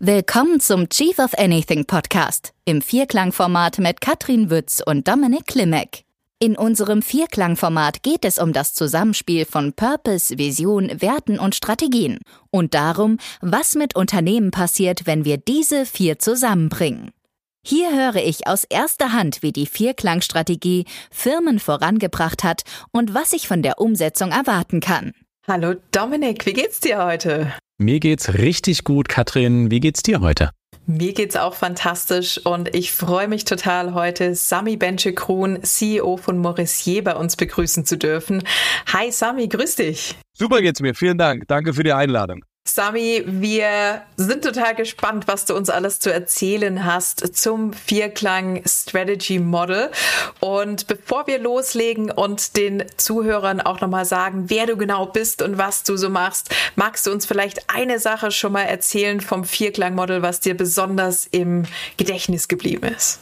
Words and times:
Willkommen 0.00 0.60
zum 0.60 0.88
Chief 0.88 1.18
of 1.18 1.36
Anything 1.36 1.84
Podcast 1.84 2.52
im 2.64 2.82
Vierklangformat 2.82 3.78
mit 3.80 4.00
Katrin 4.00 4.48
Wütz 4.48 4.80
und 4.80 5.08
Dominik 5.08 5.48
Klimek. 5.48 6.04
In 6.38 6.56
unserem 6.56 7.02
Vierklangformat 7.02 8.04
geht 8.04 8.24
es 8.24 8.38
um 8.38 8.52
das 8.52 8.74
Zusammenspiel 8.74 9.44
von 9.44 9.72
Purpose, 9.72 10.38
Vision, 10.38 11.02
Werten 11.02 11.40
und 11.40 11.56
Strategien 11.56 12.20
und 12.52 12.74
darum, 12.74 13.18
was 13.40 13.74
mit 13.74 13.96
Unternehmen 13.96 14.52
passiert, 14.52 15.04
wenn 15.04 15.24
wir 15.24 15.36
diese 15.36 15.84
vier 15.84 16.20
zusammenbringen. 16.20 17.10
Hier 17.66 17.92
höre 17.92 18.22
ich 18.22 18.46
aus 18.46 18.62
erster 18.62 19.12
Hand, 19.12 19.42
wie 19.42 19.52
die 19.52 19.66
Vierklangstrategie 19.66 20.84
Firmen 21.10 21.58
vorangebracht 21.58 22.44
hat 22.44 22.62
und 22.92 23.14
was 23.14 23.32
ich 23.32 23.48
von 23.48 23.62
der 23.62 23.80
Umsetzung 23.80 24.30
erwarten 24.30 24.78
kann. 24.78 25.12
Hallo 25.50 25.76
Dominik, 25.92 26.44
wie 26.44 26.52
geht's 26.52 26.78
dir 26.78 27.02
heute? 27.02 27.54
Mir 27.78 28.00
geht's 28.00 28.34
richtig 28.34 28.84
gut, 28.84 29.08
Katrin. 29.08 29.70
Wie 29.70 29.80
geht's 29.80 30.02
dir 30.02 30.20
heute? 30.20 30.50
Mir 30.84 31.14
geht's 31.14 31.36
auch 31.36 31.54
fantastisch 31.54 32.36
und 32.44 32.74
ich 32.74 32.92
freue 32.92 33.28
mich 33.28 33.46
total, 33.46 33.94
heute 33.94 34.34
Sami 34.34 34.76
Benche-Kruhn, 34.76 35.62
CEO 35.62 36.18
von 36.18 36.36
Maurissier, 36.36 37.02
bei 37.02 37.16
uns 37.16 37.36
begrüßen 37.36 37.86
zu 37.86 37.96
dürfen. 37.96 38.42
Hi 38.92 39.10
Sami, 39.10 39.48
grüß 39.48 39.76
dich. 39.76 40.16
Super 40.36 40.60
geht's 40.60 40.82
mir. 40.82 40.94
Vielen 40.94 41.16
Dank. 41.16 41.44
Danke 41.48 41.72
für 41.72 41.82
die 41.82 41.94
Einladung. 41.94 42.44
Sami, 42.78 43.24
wir 43.26 44.02
sind 44.16 44.44
total 44.44 44.76
gespannt, 44.76 45.26
was 45.26 45.46
du 45.46 45.56
uns 45.56 45.68
alles 45.68 45.98
zu 45.98 46.12
erzählen 46.12 46.84
hast 46.84 47.36
zum 47.36 47.72
Vierklang 47.72 48.62
Strategy 48.66 49.40
Model. 49.40 49.90
Und 50.38 50.86
bevor 50.86 51.26
wir 51.26 51.40
loslegen 51.40 52.12
und 52.12 52.56
den 52.56 52.84
Zuhörern 52.96 53.60
auch 53.60 53.80
nochmal 53.80 54.04
sagen, 54.04 54.44
wer 54.46 54.66
du 54.66 54.76
genau 54.76 55.06
bist 55.06 55.42
und 55.42 55.58
was 55.58 55.82
du 55.82 55.96
so 55.96 56.08
machst, 56.08 56.54
magst 56.76 57.04
du 57.08 57.10
uns 57.10 57.26
vielleicht 57.26 57.68
eine 57.68 57.98
Sache 57.98 58.30
schon 58.30 58.52
mal 58.52 58.62
erzählen 58.62 59.20
vom 59.20 59.42
Vierklang 59.42 59.96
Model, 59.96 60.22
was 60.22 60.38
dir 60.38 60.56
besonders 60.56 61.26
im 61.26 61.64
Gedächtnis 61.96 62.46
geblieben 62.46 62.86
ist? 62.96 63.18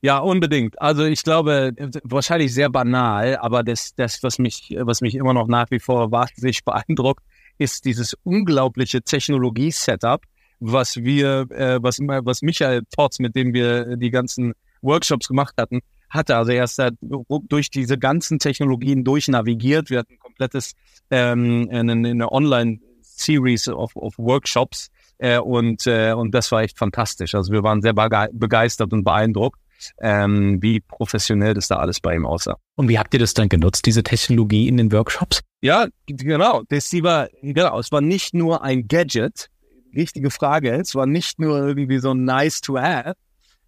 Ja, 0.00 0.18
unbedingt. 0.18 0.80
Also 0.80 1.04
ich 1.04 1.24
glaube, 1.24 1.72
wahrscheinlich 2.04 2.54
sehr 2.54 2.70
banal, 2.70 3.36
aber 3.36 3.64
das, 3.64 3.96
das 3.96 4.22
was 4.22 4.38
mich, 4.38 4.76
was 4.78 5.00
mich 5.00 5.16
immer 5.16 5.34
noch 5.34 5.48
nach 5.48 5.72
wie 5.72 5.80
vor 5.80 6.12
wahnsinnig 6.12 6.64
beeindruckt, 6.64 7.24
ist 7.58 7.84
dieses 7.84 8.16
unglaubliche 8.24 9.02
Technologie-Setup, 9.02 10.22
was 10.60 10.96
wir, 10.96 11.46
äh, 11.50 11.78
was, 11.82 11.98
was 11.98 12.42
Michael 12.42 12.82
Potts, 12.94 13.18
mit 13.18 13.34
dem 13.34 13.52
wir 13.52 13.96
die 13.96 14.10
ganzen 14.10 14.54
Workshops 14.80 15.28
gemacht 15.28 15.54
hatten, 15.58 15.80
hatte. 16.10 16.36
Also 16.36 16.52
er 16.52 16.64
ist 16.64 16.78
da 16.78 16.90
durch 17.00 17.70
diese 17.70 17.98
ganzen 17.98 18.38
Technologien 18.38 19.04
durchnavigiert. 19.04 19.90
Wir 19.90 20.00
hatten 20.00 20.14
ein 20.14 20.18
komplettes 20.18 20.74
ähm, 21.10 21.68
eine, 21.70 21.92
eine 21.92 22.30
Online-Series 22.30 23.68
of, 23.68 23.96
of 23.96 24.18
Workshops 24.18 24.90
äh, 25.18 25.38
und, 25.38 25.86
äh, 25.86 26.12
und 26.12 26.34
das 26.34 26.52
war 26.52 26.62
echt 26.62 26.78
fantastisch. 26.78 27.34
Also 27.34 27.52
wir 27.52 27.62
waren 27.62 27.80
sehr 27.80 27.94
begeistert 27.94 28.92
und 28.92 29.04
beeindruckt 29.04 29.61
ähm, 30.00 30.62
wie 30.62 30.80
professionell 30.80 31.54
das 31.54 31.68
da 31.68 31.76
alles 31.76 32.00
bei 32.00 32.14
ihm 32.14 32.26
aussah. 32.26 32.56
Und 32.76 32.88
wie 32.88 32.98
habt 32.98 33.14
ihr 33.14 33.20
das 33.20 33.34
dann 33.34 33.48
genutzt, 33.48 33.86
diese 33.86 34.02
Technologie 34.02 34.68
in 34.68 34.76
den 34.76 34.92
Workshops? 34.92 35.40
Ja, 35.60 35.86
genau. 36.06 36.62
Das 36.68 36.92
war, 36.94 37.28
genau, 37.42 37.78
es 37.78 37.92
war 37.92 38.00
nicht 38.00 38.34
nur 38.34 38.62
ein 38.62 38.88
Gadget, 38.88 39.48
richtige 39.94 40.30
Frage, 40.30 40.72
es 40.72 40.94
war 40.94 41.06
nicht 41.06 41.38
nur 41.38 41.58
irgendwie 41.58 41.98
so 41.98 42.14
nice 42.14 42.60
to 42.60 42.78
have, 42.78 43.14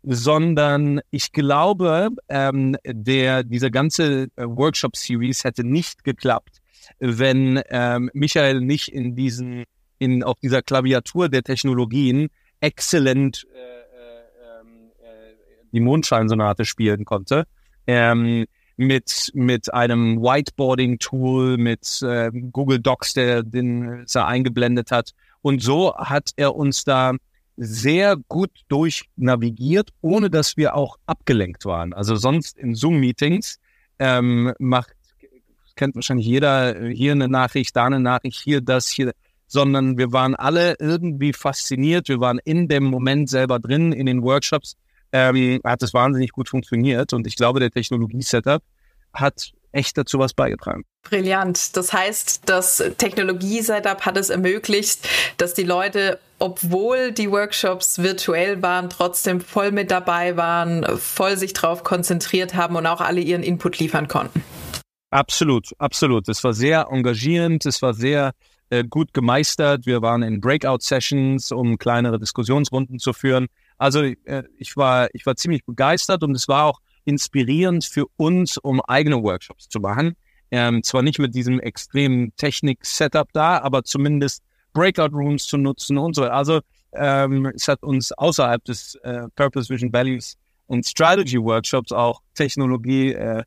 sondern 0.02 1.00
ich 1.10 1.32
glaube, 1.32 2.10
ähm, 2.28 2.76
der, 2.86 3.42
diese 3.42 3.70
ganze 3.70 4.28
äh, 4.36 4.44
Workshop-Series 4.44 5.44
hätte 5.44 5.64
nicht 5.64 6.04
geklappt, 6.04 6.58
wenn 6.98 7.62
ähm, 7.70 8.10
Michael 8.12 8.60
nicht 8.60 8.88
in 8.88 9.16
diesen, 9.16 9.64
in, 9.98 10.22
auf 10.22 10.38
dieser 10.40 10.62
Klaviatur 10.62 11.28
der 11.28 11.42
Technologien 11.42 12.28
exzellent 12.60 13.46
äh, 13.54 13.73
die 15.74 15.80
Mondscheinsonate 15.80 16.64
spielen 16.64 17.04
konnte. 17.04 17.44
Ähm, 17.86 18.46
mit, 18.76 19.30
mit 19.34 19.72
einem 19.72 20.20
Whiteboarding-Tool, 20.20 21.58
mit 21.58 22.02
äh, 22.02 22.30
Google 22.52 22.80
Docs, 22.80 23.14
der 23.14 23.42
den 23.42 24.04
er 24.12 24.26
eingeblendet 24.26 24.90
hat. 24.90 25.12
Und 25.42 25.62
so 25.62 25.94
hat 25.96 26.30
er 26.36 26.56
uns 26.56 26.84
da 26.84 27.12
sehr 27.56 28.16
gut 28.28 28.50
durchnavigiert, 28.68 29.90
ohne 30.00 30.28
dass 30.28 30.56
wir 30.56 30.74
auch 30.74 30.96
abgelenkt 31.06 31.64
waren. 31.64 31.92
Also 31.92 32.16
sonst 32.16 32.58
in 32.58 32.74
Zoom-Meetings 32.74 33.60
ähm, 34.00 34.52
macht, 34.58 34.94
kennt 35.76 35.94
wahrscheinlich 35.94 36.26
jeder, 36.26 36.88
hier 36.88 37.12
eine 37.12 37.28
Nachricht, 37.28 37.76
da 37.76 37.84
eine 37.84 38.00
Nachricht, 38.00 38.40
hier 38.40 38.60
das, 38.60 38.88
hier, 38.88 39.12
sondern 39.46 39.98
wir 39.98 40.12
waren 40.12 40.34
alle 40.34 40.74
irgendwie 40.80 41.32
fasziniert. 41.32 42.08
Wir 42.08 42.18
waren 42.18 42.40
in 42.44 42.66
dem 42.66 42.84
Moment 42.84 43.28
selber 43.28 43.60
drin, 43.60 43.92
in 43.92 44.06
den 44.06 44.22
Workshops 44.22 44.76
ähm, 45.14 45.60
hat 45.64 45.80
es 45.82 45.94
wahnsinnig 45.94 46.32
gut 46.32 46.48
funktioniert 46.48 47.12
und 47.12 47.26
ich 47.28 47.36
glaube, 47.36 47.60
der 47.60 47.70
Technologie-Setup 47.70 48.62
hat 49.12 49.52
echt 49.70 49.96
dazu 49.96 50.18
was 50.18 50.34
beigetragen. 50.34 50.84
Brillant. 51.08 51.76
Das 51.76 51.92
heißt, 51.92 52.42
das 52.46 52.82
Technologie-Setup 52.98 54.04
hat 54.04 54.16
es 54.16 54.30
ermöglicht, 54.30 55.08
dass 55.36 55.54
die 55.54 55.62
Leute, 55.62 56.18
obwohl 56.40 57.12
die 57.12 57.30
Workshops 57.30 58.02
virtuell 58.02 58.60
waren, 58.60 58.90
trotzdem 58.90 59.40
voll 59.40 59.70
mit 59.70 59.92
dabei 59.92 60.36
waren, 60.36 60.84
voll 60.98 61.36
sich 61.36 61.52
drauf 61.52 61.84
konzentriert 61.84 62.54
haben 62.54 62.74
und 62.74 62.86
auch 62.86 63.00
alle 63.00 63.20
ihren 63.20 63.44
Input 63.44 63.78
liefern 63.78 64.08
konnten. 64.08 64.42
Absolut, 65.10 65.70
absolut. 65.78 66.28
Es 66.28 66.42
war 66.42 66.54
sehr 66.54 66.88
engagierend, 66.90 67.66
es 67.66 67.82
war 67.82 67.94
sehr 67.94 68.32
äh, 68.70 68.82
gut 68.82 69.14
gemeistert. 69.14 69.86
Wir 69.86 70.02
waren 70.02 70.24
in 70.24 70.40
Breakout-Sessions, 70.40 71.52
um 71.52 71.78
kleinere 71.78 72.18
Diskussionsrunden 72.18 72.98
zu 72.98 73.12
führen. 73.12 73.46
Also 73.84 74.02
äh, 74.02 74.44
ich 74.56 74.78
war, 74.78 75.08
ich 75.12 75.26
war 75.26 75.36
ziemlich 75.36 75.62
begeistert 75.66 76.22
und 76.22 76.34
es 76.34 76.48
war 76.48 76.64
auch 76.64 76.80
inspirierend 77.04 77.84
für 77.84 78.06
uns, 78.16 78.56
um 78.56 78.80
eigene 78.80 79.22
Workshops 79.22 79.68
zu 79.68 79.78
machen. 79.78 80.16
Ähm, 80.50 80.82
zwar 80.82 81.02
nicht 81.02 81.18
mit 81.18 81.34
diesem 81.34 81.60
extremen 81.60 82.34
Technik-Setup 82.36 83.28
da, 83.34 83.58
aber 83.58 83.84
zumindest 83.84 84.42
Breakout-Rooms 84.72 85.46
zu 85.46 85.58
nutzen 85.58 85.98
und 85.98 86.14
so. 86.14 86.24
Also 86.24 86.60
ähm, 86.94 87.52
es 87.54 87.68
hat 87.68 87.82
uns 87.82 88.10
außerhalb 88.12 88.64
des 88.64 88.94
äh, 89.02 89.24
Purpose 89.36 89.68
Vision 89.68 89.92
Values 89.92 90.38
und 90.64 90.86
Strategy 90.86 91.36
Workshops 91.36 91.92
auch 91.92 92.22
Technologie 92.32 93.12
äh, 93.12 93.42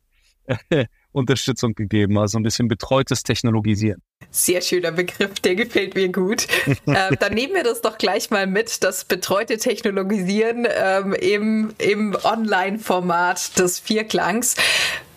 Unterstützung 1.10 1.74
gegeben, 1.74 2.16
also 2.16 2.38
ein 2.38 2.44
bisschen 2.44 2.68
betreutes 2.68 3.24
Technologisieren. 3.24 4.00
Sehr 4.30 4.60
schöner 4.60 4.92
Begriff, 4.92 5.40
der 5.40 5.54
gefällt 5.54 5.94
mir 5.94 6.10
gut. 6.10 6.46
äh, 6.86 7.16
dann 7.18 7.32
nehmen 7.32 7.54
wir 7.54 7.64
das 7.64 7.80
doch 7.80 7.96
gleich 7.96 8.30
mal 8.30 8.46
mit, 8.46 8.84
das 8.84 9.04
betreute 9.04 9.56
Technologisieren 9.56 10.66
ähm, 10.70 11.14
im, 11.14 11.74
im 11.78 12.16
Online-Format 12.22 13.58
des 13.58 13.78
Vierklangs. 13.78 14.56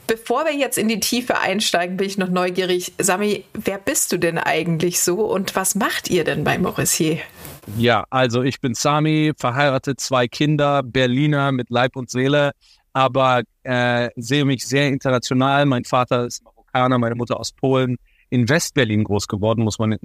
Bevor 0.08 0.46
wir 0.46 0.54
jetzt 0.54 0.78
in 0.78 0.88
die 0.88 1.00
Tiefe 1.00 1.40
einsteigen, 1.40 1.98
bin 1.98 2.08
ich 2.08 2.18
noch 2.18 2.30
neugierig. 2.30 2.94
Sami, 2.98 3.46
wer 3.54 3.78
bist 3.78 4.12
du 4.12 4.18
denn 4.18 4.38
eigentlich 4.38 5.02
so 5.02 5.26
und 5.26 5.56
was 5.56 5.76
macht 5.76 6.10
ihr 6.10 6.24
denn 6.24 6.44
bei 6.44 6.58
Maurissier? 6.58 7.20
Ja, 7.78 8.06
also 8.10 8.44
ich 8.44 8.60
bin 8.60 8.74
Sami, 8.74 9.34
verheiratet, 9.38 10.00
zwei 10.00 10.28
Kinder, 10.28 10.84
Berliner 10.84 11.52
mit 11.52 11.70
Leib 11.70 11.96
und 11.96 12.10
Seele, 12.10 12.52
aber 12.94 13.44
äh, 13.64 14.10
sehe 14.16 14.46
mich 14.46 14.68
sehr 14.68 14.88
international. 14.88 15.66
Mein 15.66 15.86
Vater 15.86 16.26
ist 16.26 16.44
Marokkaner, 16.44 16.98
meine 16.98 17.16
Mutter 17.16 17.40
aus 17.40 17.52
Polen 17.52 17.98
in 18.32 18.50
Westberlin 18.50 19.04
groß 19.04 19.28
geworden, 19.28 19.64
muss 19.64 19.78
man, 19.78 19.98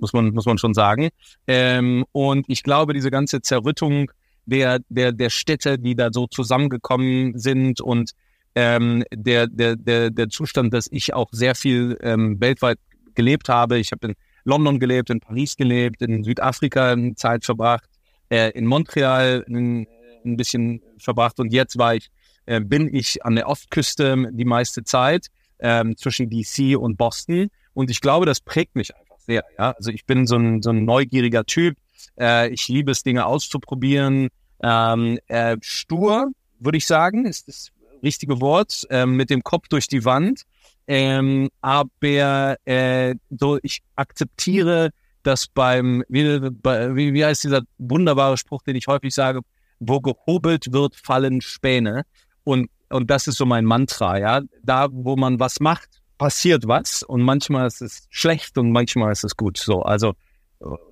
muss 0.00 0.12
man, 0.14 0.30
muss 0.30 0.46
man 0.46 0.56
schon 0.56 0.72
sagen. 0.72 1.10
Ähm, 1.46 2.06
und 2.12 2.46
ich 2.48 2.62
glaube, 2.62 2.94
diese 2.94 3.10
ganze 3.10 3.42
Zerrüttung 3.42 4.10
der, 4.46 4.78
der, 4.88 5.12
der 5.12 5.28
Städte, 5.28 5.78
die 5.78 5.96
da 5.96 6.10
so 6.12 6.26
zusammengekommen 6.26 7.36
sind 7.38 7.80
und 7.80 8.12
ähm, 8.54 9.04
der, 9.12 9.48
der, 9.48 9.76
der, 9.76 10.10
der 10.10 10.28
Zustand, 10.28 10.72
dass 10.72 10.86
ich 10.90 11.12
auch 11.12 11.28
sehr 11.32 11.54
viel 11.54 11.98
ähm, 12.00 12.40
weltweit 12.40 12.78
gelebt 13.14 13.48
habe. 13.48 13.78
Ich 13.78 13.90
habe 13.90 14.08
in 14.08 14.14
London 14.44 14.78
gelebt, 14.78 15.10
in 15.10 15.20
Paris 15.20 15.56
gelebt, 15.56 16.00
in 16.00 16.22
Südafrika 16.22 16.96
Zeit 17.16 17.44
verbracht, 17.44 17.88
äh, 18.28 18.50
in 18.50 18.66
Montreal 18.66 19.44
ein, 19.48 19.88
ein 20.24 20.36
bisschen 20.36 20.80
verbracht 20.98 21.40
und 21.40 21.52
jetzt 21.52 21.76
war 21.76 21.96
ich, 21.96 22.08
äh, 22.46 22.60
bin 22.60 22.94
ich 22.94 23.24
an 23.24 23.34
der 23.34 23.48
Ostküste 23.48 24.28
die 24.30 24.44
meiste 24.44 24.84
Zeit 24.84 25.26
ähm, 25.58 25.96
zwischen 25.96 26.30
DC 26.30 26.78
und 26.78 26.96
Boston 26.96 27.48
und 27.74 27.90
ich 27.90 28.00
glaube, 28.00 28.26
das 28.26 28.40
prägt 28.40 28.76
mich 28.76 28.94
einfach 28.96 29.18
sehr. 29.18 29.44
Ja? 29.58 29.72
Also 29.72 29.90
ich 29.90 30.06
bin 30.06 30.26
so 30.26 30.36
ein, 30.36 30.62
so 30.62 30.70
ein 30.70 30.84
neugieriger 30.84 31.44
Typ. 31.44 31.76
Äh, 32.18 32.48
ich 32.50 32.68
liebe 32.68 32.92
es, 32.92 33.02
Dinge 33.02 33.26
auszuprobieren. 33.26 34.28
Ähm, 34.62 35.18
äh, 35.28 35.56
stur, 35.60 36.30
würde 36.58 36.78
ich 36.78 36.86
sagen, 36.86 37.26
ist 37.26 37.48
das 37.48 37.70
richtige 38.02 38.40
Wort, 38.40 38.86
äh, 38.90 39.06
mit 39.06 39.30
dem 39.30 39.42
Kopf 39.42 39.68
durch 39.68 39.88
die 39.88 40.04
Wand. 40.04 40.42
Ähm, 40.86 41.48
aber 41.60 42.56
äh, 42.64 43.14
so, 43.30 43.58
ich 43.62 43.82
akzeptiere, 43.96 44.90
dass 45.22 45.46
beim, 45.46 46.04
wie, 46.08 46.42
wie, 46.42 47.14
wie 47.14 47.24
heißt 47.24 47.44
dieser 47.44 47.62
wunderbare 47.78 48.36
Spruch, 48.36 48.62
den 48.62 48.76
ich 48.76 48.86
häufig 48.86 49.14
sage, 49.14 49.40
wo 49.80 50.00
gehobelt 50.00 50.72
wird, 50.72 50.96
fallen 50.96 51.40
Späne. 51.40 52.02
Und, 52.44 52.70
und 52.90 53.10
das 53.10 53.26
ist 53.26 53.38
so 53.38 53.46
mein 53.46 53.64
Mantra, 53.64 54.18
ja. 54.18 54.42
Da, 54.62 54.88
wo 54.90 55.16
man 55.16 55.40
was 55.40 55.60
macht, 55.60 56.02
passiert 56.18 56.66
was 56.68 57.02
und 57.02 57.22
manchmal 57.22 57.66
ist 57.66 57.82
es 57.82 58.06
schlecht 58.10 58.56
und 58.58 58.70
manchmal 58.70 59.12
ist 59.12 59.24
es 59.24 59.36
gut. 59.36 59.58
So, 59.58 59.82
also 59.82 60.14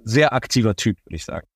sehr 0.04 0.32
aktiver 0.32 0.76
Typ, 0.76 0.98
würde 1.04 1.16
ich 1.16 1.24
sagen. 1.24 1.46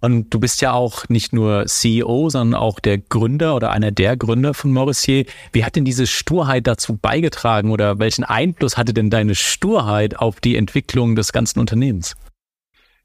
Und 0.00 0.34
du 0.34 0.40
bist 0.40 0.60
ja 0.60 0.72
auch 0.72 1.08
nicht 1.08 1.32
nur 1.32 1.66
CEO, 1.66 2.28
sondern 2.28 2.60
auch 2.60 2.80
der 2.80 2.98
Gründer 2.98 3.54
oder 3.54 3.70
einer 3.70 3.92
der 3.92 4.16
Gründer 4.16 4.52
von 4.52 4.72
Maurissier. 4.72 5.26
Wie 5.52 5.64
hat 5.64 5.76
denn 5.76 5.84
diese 5.84 6.08
Sturheit 6.08 6.66
dazu 6.66 6.96
beigetragen 6.96 7.70
oder 7.70 8.00
welchen 8.00 8.24
Einfluss 8.24 8.76
hatte 8.76 8.92
denn 8.92 9.10
deine 9.10 9.36
Sturheit 9.36 10.18
auf 10.18 10.40
die 10.40 10.56
Entwicklung 10.56 11.14
des 11.14 11.32
ganzen 11.32 11.60
Unternehmens? 11.60 12.16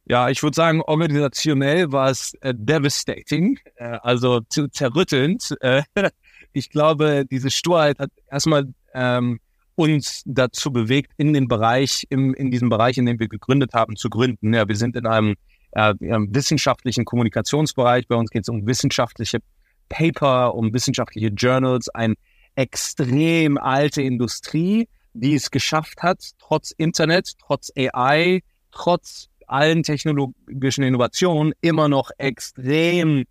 Ja, 0.06 0.30
ich 0.30 0.42
würde 0.42 0.56
sagen, 0.56 0.82
organisationell 0.82 1.92
war 1.92 2.10
es 2.10 2.34
äh, 2.42 2.54
devastating, 2.56 3.60
äh, 3.76 4.00
also 4.02 4.40
zu 4.50 4.68
zerrüttelnd. 4.68 5.56
Äh, 5.62 5.84
ich 6.54 6.72
glaube, 6.72 7.26
diese 7.30 7.52
Sturheit 7.52 8.00
hat 8.00 8.10
erstmal 8.32 8.74
ähm, 8.96 9.40
uns 9.78 10.24
dazu 10.26 10.72
bewegt, 10.72 11.14
in 11.18 11.34
den 11.34 11.48
Bereich, 11.48 12.06
im, 12.10 12.34
in 12.34 12.52
diesem 12.52 12.68
Bereich, 12.68 12.98
in 12.98 13.06
dem 13.06 13.20
wir 13.20 13.30
gegründet 13.30 13.74
haben, 13.74 13.96
zu 13.96 14.10
gründen. 14.10 14.54
Ja, 14.54 14.68
wir 14.68 14.76
sind 14.76 14.96
in 14.96 15.06
einem 15.06 15.36
äh, 15.72 15.94
wissenschaftlichen 16.00 17.06
Kommunikationsbereich. 17.06 18.08
Bei 18.08 18.16
uns 18.16 18.32
geht 18.32 18.42
es 18.42 18.50
um 18.50 18.66
wissenschaftliche 18.66 19.40
Paper, 19.88 20.56
um 20.56 20.74
wissenschaftliche 20.74 21.28
Journals, 21.28 21.90
eine 21.90 22.16
extrem 22.56 23.58
alte 23.58 24.02
Industrie, 24.02 24.90
die 25.14 25.36
es 25.36 25.52
geschafft 25.52 26.02
hat, 26.02 26.32
trotz 26.40 26.72
Internet, 26.72 27.34
trotz 27.40 27.72
AI, 27.78 28.42
trotz 28.72 29.30
allen 29.46 29.84
technologischen 29.84 30.84
Innovationen 30.84 31.54
immer 31.62 31.88
noch 31.88 32.10
extrem 32.18 33.26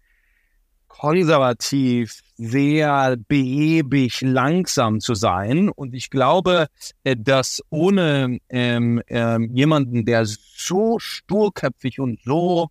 konservativ, 0.87 2.21
sehr 2.37 3.17
behäbig, 3.29 4.21
langsam 4.21 5.01
zu 5.01 5.15
sein. 5.15 5.69
Und 5.69 5.95
ich 5.95 6.11
glaube, 6.11 6.67
äh, 7.05 7.17
dass 7.19 7.63
ohne 7.71 8.39
ähm, 8.49 9.03
ähm, 9.09 9.51
jemanden, 9.55 10.05
der 10.05 10.25
so 10.27 10.99
sturköpfig 10.99 12.01
und 12.01 12.21
so, 12.23 12.69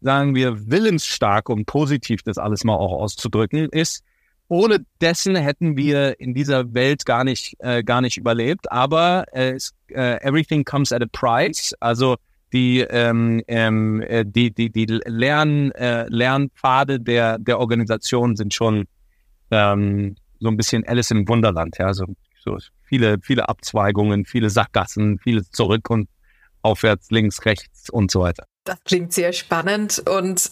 sagen 0.00 0.34
wir, 0.34 0.70
willensstark 0.70 1.48
und 1.48 1.66
positiv 1.66 2.22
das 2.22 2.38
alles 2.38 2.64
mal 2.64 2.74
auch 2.74 2.92
auszudrücken 2.92 3.68
ist, 3.70 4.02
ohne 4.48 4.84
dessen 5.00 5.34
hätten 5.36 5.76
wir 5.76 6.20
in 6.20 6.34
dieser 6.34 6.74
Welt 6.74 7.06
gar 7.06 7.24
nicht, 7.24 7.56
äh, 7.60 7.82
gar 7.82 8.00
nicht 8.00 8.18
überlebt. 8.18 8.70
Aber 8.70 9.24
äh, 9.32 9.56
äh, 9.88 10.20
everything 10.22 10.64
comes 10.64 10.92
at 10.92 11.02
a 11.02 11.06
price. 11.10 11.74
Also 11.80 12.16
die, 12.52 12.80
ähm, 12.80 13.42
ähm, 13.48 14.02
äh, 14.02 14.24
die, 14.26 14.52
die, 14.52 14.70
die 14.70 14.86
Lern, 15.06 15.70
äh, 15.72 16.06
Lernpfade 16.08 17.00
der, 17.00 17.38
der 17.38 17.58
Organisation 17.60 18.36
sind 18.36 18.52
schon 18.52 18.84
ähm, 19.52 20.16
so 20.40 20.48
ein 20.48 20.56
bisschen 20.56 20.84
Alice 20.88 21.12
im 21.12 21.28
Wunderland, 21.28 21.78
ja, 21.78 21.92
so, 21.94 22.06
so 22.42 22.58
viele, 22.82 23.18
viele 23.22 23.48
Abzweigungen, 23.48 24.24
viele 24.24 24.50
Sackgassen, 24.50 25.18
vieles 25.20 25.50
zurück 25.52 25.88
und 25.90 26.08
aufwärts, 26.62 27.10
links, 27.10 27.44
rechts 27.44 27.90
und 27.90 28.10
so 28.10 28.20
weiter. 28.20 28.44
Das 28.64 28.82
klingt 28.84 29.12
sehr 29.12 29.32
spannend. 29.32 30.02
Und 30.08 30.50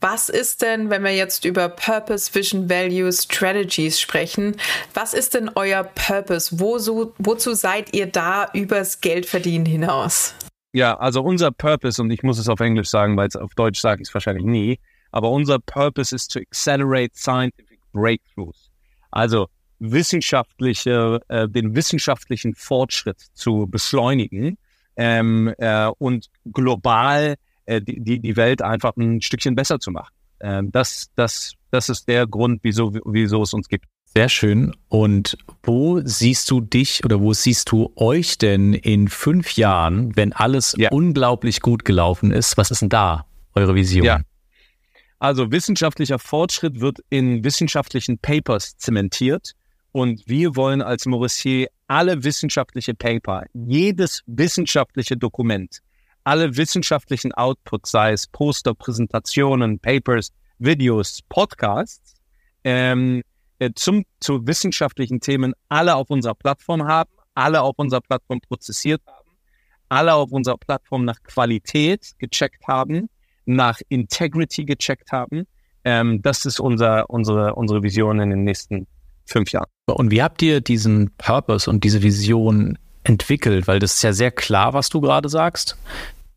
was 0.00 0.30
ist 0.30 0.62
denn, 0.62 0.88
wenn 0.88 1.04
wir 1.04 1.14
jetzt 1.14 1.44
über 1.44 1.68
Purpose, 1.68 2.34
Vision, 2.34 2.70
Values, 2.70 3.24
Strategies 3.24 4.00
sprechen, 4.00 4.56
was 4.94 5.12
ist 5.12 5.34
denn 5.34 5.50
euer 5.54 5.84
Purpose? 5.84 6.58
Wozu, 6.58 7.12
wozu 7.18 7.52
seid 7.52 7.94
ihr 7.94 8.06
da 8.06 8.48
übers 8.54 9.02
Geldverdienen 9.02 9.66
hinaus? 9.66 10.34
Ja, 10.72 10.96
also 10.98 11.22
unser 11.22 11.52
Purpose, 11.52 12.00
und 12.00 12.10
ich 12.10 12.22
muss 12.22 12.38
es 12.38 12.48
auf 12.48 12.60
Englisch 12.60 12.88
sagen, 12.88 13.16
weil 13.16 13.28
es 13.28 13.36
auf 13.36 13.54
Deutsch 13.54 13.80
sage 13.80 14.02
ich 14.02 14.08
es 14.08 14.14
wahrscheinlich 14.14 14.46
nie, 14.46 14.80
aber 15.12 15.30
unser 15.30 15.58
Purpose 15.58 16.14
ist 16.14 16.32
to 16.32 16.40
accelerate 16.40 17.12
scientific 17.14 17.73
breakthroughs. 17.94 18.70
Also 19.10 19.48
wissenschaftliche, 19.78 21.20
äh, 21.28 21.48
den 21.48 21.74
wissenschaftlichen 21.74 22.54
Fortschritt 22.54 23.20
zu 23.32 23.66
beschleunigen 23.70 24.58
ähm, 24.96 25.54
äh, 25.58 25.86
und 25.98 26.26
global 26.52 27.36
äh, 27.64 27.80
die, 27.80 28.20
die 28.20 28.36
Welt 28.36 28.60
einfach 28.62 28.96
ein 28.96 29.22
Stückchen 29.22 29.54
besser 29.54 29.78
zu 29.80 29.90
machen. 29.90 30.12
Ähm, 30.40 30.70
das, 30.72 31.10
das, 31.16 31.54
das 31.70 31.88
ist 31.88 32.08
der 32.08 32.26
Grund, 32.26 32.60
wieso, 32.62 32.92
wieso 33.04 33.42
es 33.42 33.54
uns 33.54 33.68
gibt. 33.68 33.86
Sehr 34.16 34.28
schön. 34.28 34.76
Und 34.88 35.36
wo 35.64 36.00
siehst 36.04 36.50
du 36.50 36.60
dich 36.60 37.04
oder 37.04 37.20
wo 37.20 37.32
siehst 37.32 37.70
du 37.72 37.92
euch 37.96 38.38
denn 38.38 38.74
in 38.74 39.08
fünf 39.08 39.56
Jahren, 39.56 40.14
wenn 40.16 40.32
alles 40.32 40.74
ja. 40.78 40.90
unglaublich 40.90 41.60
gut 41.60 41.84
gelaufen 41.84 42.30
ist? 42.30 42.56
Was 42.56 42.70
ist 42.70 42.82
denn 42.82 42.90
da 42.90 43.26
eure 43.54 43.74
Vision? 43.74 44.04
Ja. 44.06 44.20
Also 45.24 45.50
wissenschaftlicher 45.50 46.18
Fortschritt 46.18 46.82
wird 46.82 46.98
in 47.08 47.42
wissenschaftlichen 47.44 48.18
Papers 48.18 48.76
zementiert. 48.76 49.52
Und 49.90 50.22
wir 50.26 50.54
wollen 50.54 50.82
als 50.82 51.06
Maurissier 51.06 51.68
alle 51.86 52.24
wissenschaftliche 52.24 52.92
Paper, 52.92 53.44
jedes 53.54 54.20
wissenschaftliche 54.26 55.16
Dokument, 55.16 55.78
alle 56.24 56.58
wissenschaftlichen 56.58 57.32
Outputs, 57.32 57.90
sei 57.90 58.12
es 58.12 58.26
Poster, 58.26 58.74
Präsentationen, 58.74 59.78
Papers, 59.78 60.30
Videos, 60.58 61.20
Podcasts, 61.30 62.16
ähm, 62.62 63.22
äh, 63.60 63.70
zum, 63.74 64.04
zu 64.20 64.46
wissenschaftlichen 64.46 65.20
Themen 65.20 65.54
alle 65.70 65.94
auf 65.94 66.10
unserer 66.10 66.34
Plattform 66.34 66.86
haben, 66.86 67.14
alle 67.34 67.62
auf 67.62 67.78
unserer 67.78 68.02
Plattform 68.02 68.42
prozessiert 68.42 69.00
haben, 69.06 69.30
alle 69.88 70.12
auf 70.12 70.32
unserer 70.32 70.58
Plattform 70.58 71.06
nach 71.06 71.22
Qualität 71.22 72.12
gecheckt 72.18 72.68
haben, 72.68 73.08
nach 73.46 73.80
Integrity 73.88 74.64
gecheckt 74.64 75.12
haben. 75.12 75.46
Ähm, 75.84 76.22
das 76.22 76.44
ist 76.46 76.60
unser, 76.60 77.08
unsere, 77.10 77.54
unsere 77.54 77.82
Vision 77.82 78.20
in 78.20 78.30
den 78.30 78.44
nächsten 78.44 78.86
fünf 79.26 79.52
Jahren. 79.52 79.68
Und 79.86 80.10
wie 80.10 80.22
habt 80.22 80.42
ihr 80.42 80.60
diesen 80.60 81.10
Purpose 81.18 81.68
und 81.68 81.84
diese 81.84 82.02
Vision 82.02 82.78
entwickelt? 83.04 83.66
Weil 83.66 83.78
das 83.78 83.94
ist 83.94 84.02
ja 84.02 84.12
sehr 84.12 84.30
klar, 84.30 84.72
was 84.72 84.88
du 84.88 85.00
gerade 85.00 85.28
sagst. 85.28 85.76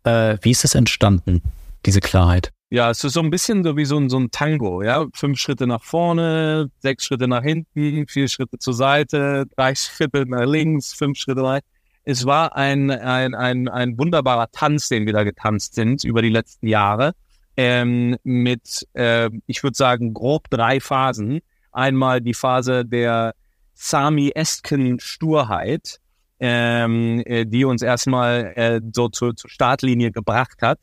Äh, 0.04 0.38
wie 0.42 0.51
ist 0.51 0.65
es 0.65 0.75
entstanden, 0.75 1.42
diese 1.86 2.01
Klarheit? 2.01 2.51
Ja, 2.69 2.89
es 2.89 3.01
ist 3.04 3.13
so 3.13 3.21
ein 3.21 3.30
bisschen 3.30 3.63
so 3.63 3.77
wie 3.77 3.86
so 3.86 3.98
ein, 3.98 4.10
so 4.10 4.19
ein 4.19 4.30
Tango, 4.30 4.83
ja. 4.83 5.06
Fünf 5.13 5.39
Schritte 5.39 5.68
nach 5.68 5.83
vorne, 5.83 6.69
sechs 6.80 7.06
Schritte 7.06 7.27
nach 7.30 7.44
hinten, 7.44 8.06
vier 8.07 8.27
Schritte 8.27 8.57
zur 8.60 8.74
Seite, 8.74 9.45
drei 9.56 9.74
Schritte 9.74 10.25
nach 10.27 10.45
links, 10.45 10.94
fünf 10.94 11.18
Schritte 11.18 11.44
rein. 11.44 11.62
Es 12.09 12.25
war 12.25 12.56
ein, 12.56 12.89
ein, 12.89 13.36
ein, 13.36 13.68
ein 13.68 13.98
wunderbarer 13.98 14.50
Tanz, 14.51 14.88
den 14.88 15.06
wir 15.06 15.12
da 15.12 15.24
getanzt 15.24 15.75
sind 15.75 16.06
über 16.06 16.21
die 16.21 16.30
letzten 16.30 16.68
Jahre. 16.68 17.12
Ähm, 17.57 18.15
mit, 18.24 18.88
äh, 18.94 19.30
ich 19.45 19.62
würde 19.62 19.75
sagen, 19.75 20.13
grob 20.13 20.50
drei 20.50 20.80
Phasen. 20.80 21.42
Einmal 21.74 22.21
die 22.21 22.33
Phase 22.33 22.86
der 22.86 23.33
Sami-esken 23.74 25.01
Sturheit, 25.01 26.00
ähm, 26.39 27.21
äh, 27.25 27.46
die 27.46 27.65
uns 27.65 27.81
erstmal 27.81 28.53
äh, 28.55 28.79
so 28.93 29.10
zur, 29.10 29.36
zur 29.36 29.50
Startlinie 29.50 30.12
gebracht 30.12 30.62
hat 30.62 30.79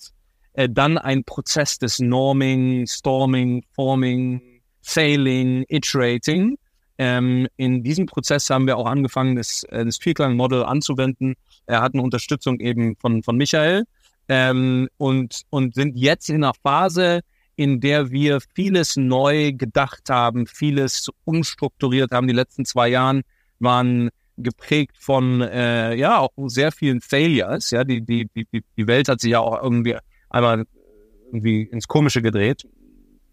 äh, 0.53 0.69
dann 0.71 0.99
ein 0.99 1.25
Prozess 1.25 1.79
des 1.79 2.01
Norming, 2.01 2.87
Storming, 2.87 3.65
Forming, 3.75 4.61
Failing, 4.83 5.65
Iterating. 5.69 6.59
Ähm, 6.97 7.49
in 7.57 7.83
diesem 7.83 8.07
Prozess 8.07 8.49
haben 8.51 8.67
wir 8.67 8.77
auch 8.77 8.87
angefangen, 8.87 9.37
das, 9.37 9.65
äh, 9.65 9.85
das 9.85 9.99
Vierklang-Model 9.99 10.65
anzuwenden. 10.65 11.35
Er 11.67 11.83
hat 11.83 11.95
eine 11.95 12.03
Unterstützung 12.03 12.61
eben 12.61 12.97
von, 12.97 13.23
von 13.23 13.37
Michael 13.37 13.85
ähm, 14.29 14.89
und, 14.97 15.43
und 15.51 15.75
sind 15.75 15.97
jetzt 15.97 16.29
in 16.29 16.45
einer 16.45 16.55
Phase, 16.63 17.21
in 17.57 17.81
der 17.81 18.11
wir 18.11 18.41
vieles 18.55 18.97
neu 18.97 19.53
gedacht 19.53 20.09
haben, 20.09 20.47
vieles 20.47 21.11
umstrukturiert 21.25 22.13
haben. 22.13 22.27
Die 22.27 22.35
letzten 22.35 22.65
zwei 22.65 22.89
Jahren 22.89 23.23
waren 23.59 24.11
geprägt 24.37 24.97
von 24.99 25.41
äh, 25.41 25.95
ja 25.95 26.19
auch 26.19 26.31
sehr 26.47 26.73
vielen 26.73 27.01
Failures. 27.01 27.71
Ja, 27.71 27.85
die, 27.85 28.01
die, 28.01 28.29
die, 28.35 28.47
die 28.77 28.87
Welt 28.87 29.09
hat 29.09 29.21
sich 29.21 29.31
ja 29.31 29.41
auch 29.41 29.63
irgendwie 29.63 29.97
einmal 30.31 30.65
irgendwie 31.27 31.63
ins 31.63 31.87
Komische 31.87 32.23
gedreht, 32.23 32.67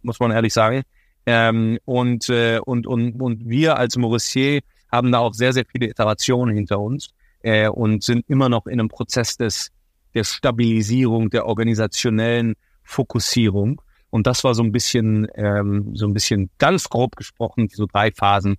muss 0.03 0.20
man 0.20 0.32
ehrlich 0.32 0.53
sagen. 0.53 0.84
Ähm, 1.25 1.78
und, 1.86 2.30
äh, 2.30 2.60
und, 2.63 2.88
und, 2.88 3.22
und 3.22 3.48
wir 3.48 3.78
als 3.78 3.98
Maurissier 3.98 4.62
haben 4.92 5.12
da 5.12 5.20
auch 5.20 5.34
sehr, 5.34 5.54
sehr 5.54 5.66
viele 5.66 5.88
Iterationen 5.88 6.56
hinter 6.56 6.80
uns 6.80 7.10
äh, 7.42 7.68
und 7.70 8.04
sind 8.04 8.28
immer 8.30 8.50
noch 8.50 8.66
in 8.66 8.80
einem 8.80 8.90
Prozess 8.90 9.38
des, 9.38 9.72
der 10.13 10.24
Stabilisierung, 10.24 11.30
der 11.30 11.46
organisationellen 11.46 12.56
Fokussierung. 12.84 13.82
Und 14.10 14.28
das 14.28 14.44
war 14.44 14.54
so 14.54 14.63
ein 14.63 14.72
bisschen, 14.72 15.28
ähm, 15.36 15.96
so 15.96 16.06
ein 16.06 16.13
bisschen 16.13 16.50
ganz 16.58 16.90
grob 16.90 17.16
gesprochen, 17.16 17.70
so 17.72 17.86
drei 17.86 18.12
Phasen 18.12 18.58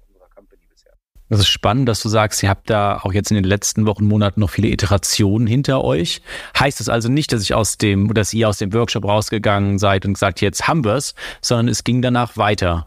das 1.32 1.40
ist 1.40 1.48
spannend, 1.48 1.88
dass 1.88 2.02
du 2.02 2.10
sagst, 2.10 2.42
ihr 2.42 2.50
habt 2.50 2.68
da 2.68 2.98
auch 2.98 3.14
jetzt 3.14 3.30
in 3.30 3.36
den 3.36 3.44
letzten 3.44 3.86
Wochen, 3.86 4.04
Monaten 4.04 4.40
noch 4.40 4.50
viele 4.50 4.68
Iterationen 4.68 5.46
hinter 5.46 5.82
euch. 5.82 6.20
Heißt 6.58 6.78
das 6.78 6.90
also 6.90 7.08
nicht, 7.08 7.32
dass 7.32 7.42
ich 7.42 7.54
aus 7.54 7.78
dem, 7.78 8.12
dass 8.12 8.34
ihr 8.34 8.50
aus 8.50 8.58
dem 8.58 8.74
Workshop 8.74 9.06
rausgegangen 9.06 9.78
seid 9.78 10.04
und 10.04 10.12
gesagt, 10.12 10.42
jetzt 10.42 10.68
haben 10.68 10.84
wir's, 10.84 11.14
sondern 11.40 11.68
es 11.68 11.84
ging 11.84 12.02
danach 12.02 12.36
weiter. 12.36 12.86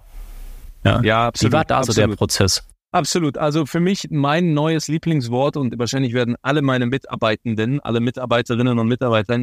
Ja, 0.83 1.01
ja 1.01 1.27
absolut. 1.27 1.53
Wie 1.53 1.57
war 1.57 1.65
da 1.65 1.83
so 1.83 1.91
der 1.91 2.07
Prozess? 2.09 2.63
Absolut. 2.91 3.39
Also 3.39 3.65
für 3.65 3.79
mich 3.79 4.09
mein 4.11 4.53
neues 4.53 4.87
Lieblingswort 4.87 5.57
und 5.57 5.77
wahrscheinlich 5.79 6.13
werden 6.13 6.35
alle 6.43 6.61
meine 6.61 6.85
Mitarbeitenden, 6.85 7.79
alle 7.79 7.99
Mitarbeiterinnen 7.99 8.77
und 8.77 8.87
Mitarbeiter 8.87 9.39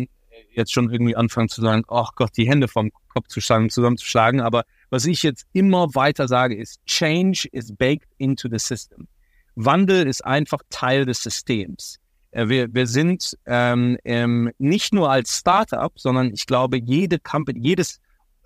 jetzt 0.53 0.73
schon 0.73 0.91
irgendwie 0.91 1.17
anfangen 1.17 1.49
zu 1.49 1.61
sagen, 1.61 1.85
ach 1.89 2.13
Gott, 2.15 2.31
die 2.37 2.49
Hände 2.49 2.69
vom 2.69 2.91
Kopf 3.09 3.29
zu 3.29 3.41
schlagen, 3.41 3.71
zusammenzuschlagen, 3.71 4.41
aber 4.41 4.65
was 4.91 5.07
ich 5.07 5.23
jetzt 5.23 5.47
immer 5.53 5.95
weiter 5.95 6.29
sage, 6.29 6.57
ist, 6.57 6.85
Change 6.87 7.49
is 7.53 7.75
baked 7.75 8.09
into 8.19 8.49
the 8.51 8.59
system. 8.59 9.09
Wandel 9.55 10.07
ist 10.07 10.25
einfach 10.25 10.61
Teil 10.71 11.05
des 11.05 11.23
Systems. 11.23 11.99
Äh, 12.33 12.49
wir, 12.49 12.75
wir 12.75 12.87
sind 12.87 13.39
ähm, 13.47 13.99
ähm, 14.05 14.51
nicht 14.59 14.93
nur 14.93 15.11
als 15.11 15.39
Startup, 15.39 15.93
sondern 15.99 16.33
ich 16.33 16.47
glaube, 16.47 16.79
jede 16.79 17.19
Company, 17.19 17.61
jedes 17.61 18.01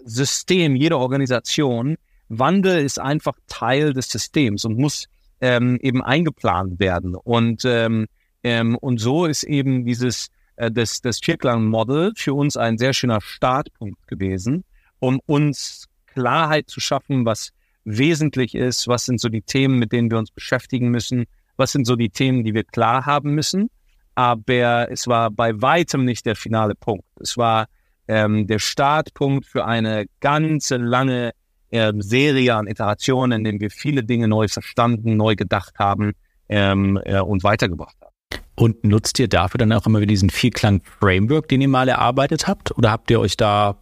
System, 0.04 0.76
jede 0.76 0.98
Organisation, 0.98 1.96
Wandel 2.28 2.84
ist 2.84 2.98
einfach 2.98 3.34
Teil 3.46 3.92
des 3.92 4.08
Systems 4.08 4.64
und 4.64 4.78
muss 4.78 5.06
ähm, 5.40 5.78
eben 5.80 6.02
eingeplant 6.02 6.80
werden. 6.80 7.14
Und, 7.14 7.64
ähm, 7.64 8.06
ähm, 8.42 8.76
und 8.76 8.98
so 8.98 9.26
ist 9.26 9.44
eben 9.44 9.84
dieses 9.84 10.28
äh, 10.56 10.70
das, 10.70 11.00
das 11.00 11.20
Vierklang-Model 11.20 12.12
für 12.16 12.34
uns 12.34 12.56
ein 12.56 12.78
sehr 12.78 12.92
schöner 12.92 13.20
Startpunkt 13.20 14.06
gewesen, 14.06 14.64
um 14.98 15.20
uns 15.26 15.86
Klarheit 16.06 16.68
zu 16.68 16.80
schaffen, 16.80 17.24
was 17.24 17.50
wesentlich 17.84 18.54
ist, 18.54 18.88
was 18.88 19.04
sind 19.04 19.20
so 19.20 19.28
die 19.28 19.42
Themen, 19.42 19.78
mit 19.78 19.92
denen 19.92 20.10
wir 20.10 20.18
uns 20.18 20.30
beschäftigen 20.30 20.88
müssen, 20.88 21.26
was 21.56 21.72
sind 21.72 21.86
so 21.86 21.96
die 21.96 22.10
Themen, 22.10 22.44
die 22.44 22.54
wir 22.54 22.64
klar 22.64 23.06
haben 23.06 23.34
müssen. 23.34 23.70
Aber 24.14 24.90
es 24.90 25.06
war 25.06 25.30
bei 25.30 25.60
weitem 25.60 26.04
nicht 26.04 26.24
der 26.26 26.36
finale 26.36 26.74
Punkt. 26.74 27.04
Es 27.20 27.36
war 27.36 27.66
ähm, 28.08 28.46
der 28.46 28.58
Startpunkt 28.58 29.46
für 29.46 29.66
eine 29.66 30.06
ganze 30.20 30.78
lange 30.78 31.32
ähm, 31.70 32.00
Serie 32.00 32.54
an 32.54 32.66
Iterationen, 32.66 33.40
in 33.40 33.44
denen 33.44 33.60
wir 33.60 33.70
viele 33.70 34.04
Dinge 34.04 34.28
neu 34.28 34.48
verstanden, 34.48 35.16
neu 35.16 35.34
gedacht 35.36 35.78
haben 35.78 36.12
ähm, 36.48 36.98
äh, 37.04 37.20
und 37.20 37.44
weitergebracht 37.44 37.96
haben. 38.00 38.15
Und 38.56 38.84
nutzt 38.84 39.18
ihr 39.18 39.28
dafür 39.28 39.58
dann 39.58 39.72
auch 39.72 39.86
immer 39.86 40.00
wieder 40.00 40.08
diesen 40.08 40.30
Vierklang-Framework, 40.30 41.48
den 41.48 41.60
ihr 41.60 41.68
mal 41.68 41.88
erarbeitet 41.88 42.48
habt? 42.48 42.76
Oder 42.76 42.90
habt 42.90 43.10
ihr 43.10 43.20
euch 43.20 43.36
da 43.36 43.76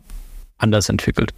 anders 0.59 0.89
entwickelt? 0.89 1.33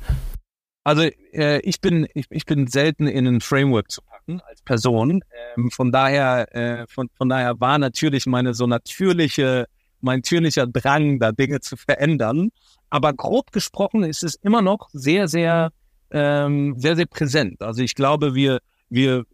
Also 0.85 1.03
äh, 1.33 1.61
ich 1.61 1.81
bin 1.81 2.07
ich, 2.15 2.27
ich 2.31 2.47
bin 2.47 2.67
selten 2.67 3.07
in 3.07 3.27
ein 3.27 3.41
Framework 3.41 3.91
zu 3.91 4.01
packen 4.03 4.41
als 4.49 4.63
Person. 4.63 5.23
Ähm, 5.57 5.71
von 5.71 5.93
daher 5.93 6.55
äh, 6.55 6.87
von, 6.89 7.09
von 7.17 7.29
daher 7.29 7.61
war 7.61 7.79
natürlich 7.79 8.27
meine 8.27 8.55
so 8.55 8.67
natürliche 8.67 9.67
mein 10.01 10.19
natürlicher 10.19 10.67
Drang, 10.67 11.19
da 11.19 11.33
Dinge 11.33 11.61
zu 11.61 11.77
verändern. 11.77 12.51
Aber 12.89 13.13
grob 13.13 13.51
gesprochen 13.51 14.05
ist 14.05 14.23
es 14.23 14.37
immer 14.37 14.63
noch 14.63 14.89
sehr 14.93 15.27
sehr 15.27 15.73
ähm, 16.11 16.75
sehr, 16.79 16.97
sehr 16.97 17.07
präsent. 17.07 17.63
Also 17.63 17.83
ich 17.83 17.95
glaube, 17.95 18.35
wir, 18.35 18.61
wir, 18.89 19.25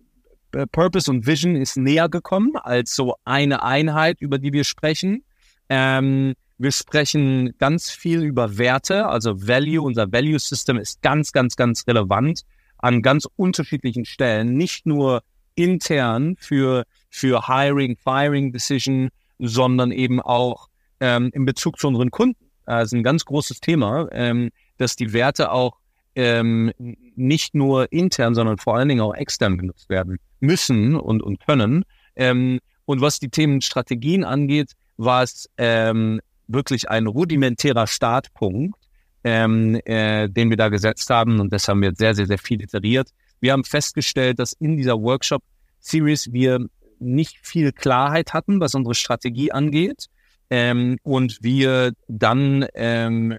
Purpose 0.73 1.11
und 1.11 1.27
Vision 1.27 1.57
ist 1.57 1.77
näher 1.77 2.09
gekommen 2.09 2.57
als 2.57 2.95
so 2.95 3.17
eine 3.25 3.63
Einheit, 3.63 4.21
über 4.21 4.39
die 4.39 4.53
wir 4.53 4.65
sprechen. 4.65 5.25
Ähm, 5.69 6.35
wir 6.59 6.71
sprechen 6.71 7.55
ganz 7.59 7.91
viel 7.91 8.23
über 8.23 8.59
Werte, 8.59 9.07
also 9.07 9.47
Value. 9.49 9.83
Unser 9.83 10.13
Value 10.13 10.39
System 10.39 10.77
ist 10.77 11.03
ganz, 11.03 11.33
ganz, 11.33 11.57
ganz 11.57 11.87
relevant 11.87 12.43
an 12.79 13.03
ganz 13.03 13.27
unterschiedlichen 13.37 14.05
Stellen, 14.05 14.57
nicht 14.57 14.87
nur 14.87 15.23
intern 15.55 16.37
für, 16.39 16.85
für 17.11 17.49
Hiring, 17.49 17.97
Firing 17.97 18.53
Decision, 18.53 19.11
sondern 19.39 19.93
eben 19.93 20.21
auch 20.21 20.69
ähm, 21.01 21.31
in 21.33 21.45
Bezug 21.45 21.79
zu 21.79 21.89
unseren 21.89 22.11
Kunden. 22.11 22.51
Das 22.67 22.87
ist 22.87 22.93
ein 22.93 23.03
ganz 23.03 23.25
großes 23.25 23.61
Thema, 23.61 24.09
ähm, 24.13 24.51
dass 24.79 24.97
die 24.97 25.13
Werte 25.13 25.51
auch 25.51 25.79
ähm, 26.15 26.73
nicht 27.17 27.55
nur 27.55 27.93
intern, 27.93 28.35
sondern 28.35 28.59
vor 28.59 28.77
allen 28.77 28.89
Dingen 28.89 29.01
auch 29.01 29.15
extern 29.15 29.59
genutzt 29.59 29.89
werden 29.89 30.19
müssen 30.41 30.97
und, 30.97 31.23
und 31.23 31.41
können. 31.41 31.85
Ähm, 32.17 32.61
und 32.85 33.01
was 33.01 33.19
die 33.19 33.29
Themen 33.29 33.61
Strategien 33.61 34.25
angeht, 34.25 34.73
war 34.97 35.23
es 35.23 35.49
ähm, 35.57 36.21
wirklich 36.49 36.91
ein 36.91 37.07
rudimentärer 37.07 37.87
Startpunkt, 37.87 38.79
ähm, 39.25 39.81
äh, 39.85 40.29
den 40.29 40.51
wir 40.51 40.57
da 40.57 40.69
gesetzt 40.69 41.09
haben. 41.11 41.41
Und 41.41 41.53
das 41.53 41.69
haben 41.69 41.83
wir 41.83 41.93
sehr, 41.95 42.15
sehr, 42.15 42.27
sehr 42.27 42.39
viel 42.39 42.61
iteriert. 42.63 43.09
Wir 43.41 43.53
haben 43.53 43.65
festgestellt, 43.65 44.39
dass 44.39 44.53
in 44.53 44.77
dieser 44.77 45.01
Workshop-Series 45.01 46.33
wir 46.33 46.67
nicht 46.99 47.39
viel 47.43 47.73
Klarheit 47.73 48.33
hatten, 48.33 48.61
was 48.61 48.75
unsere 48.75 48.95
Strategie 48.95 49.53
angeht. 49.53 50.07
Ähm, 50.51 50.99
und 51.03 51.39
wir 51.43 51.93
dann 52.09 52.67
ähm, 52.75 53.39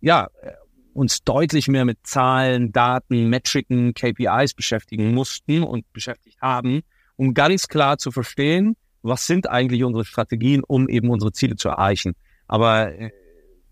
ja 0.00 0.28
uns 0.94 1.24
deutlich 1.24 1.68
mehr 1.68 1.84
mit 1.84 2.06
Zahlen, 2.06 2.72
Daten, 2.72 3.28
Metriken, 3.28 3.94
KPIs 3.94 4.54
beschäftigen 4.54 5.14
mussten 5.14 5.62
und 5.62 5.90
beschäftigt 5.92 6.40
haben, 6.40 6.82
um 7.16 7.34
ganz 7.34 7.68
klar 7.68 7.98
zu 7.98 8.10
verstehen, 8.10 8.76
was 9.02 9.26
sind 9.26 9.48
eigentlich 9.48 9.84
unsere 9.84 10.04
Strategien, 10.04 10.62
um 10.66 10.88
eben 10.88 11.10
unsere 11.10 11.32
Ziele 11.32 11.56
zu 11.56 11.68
erreichen. 11.68 12.14
Aber 12.46 12.92
äh, 12.92 13.10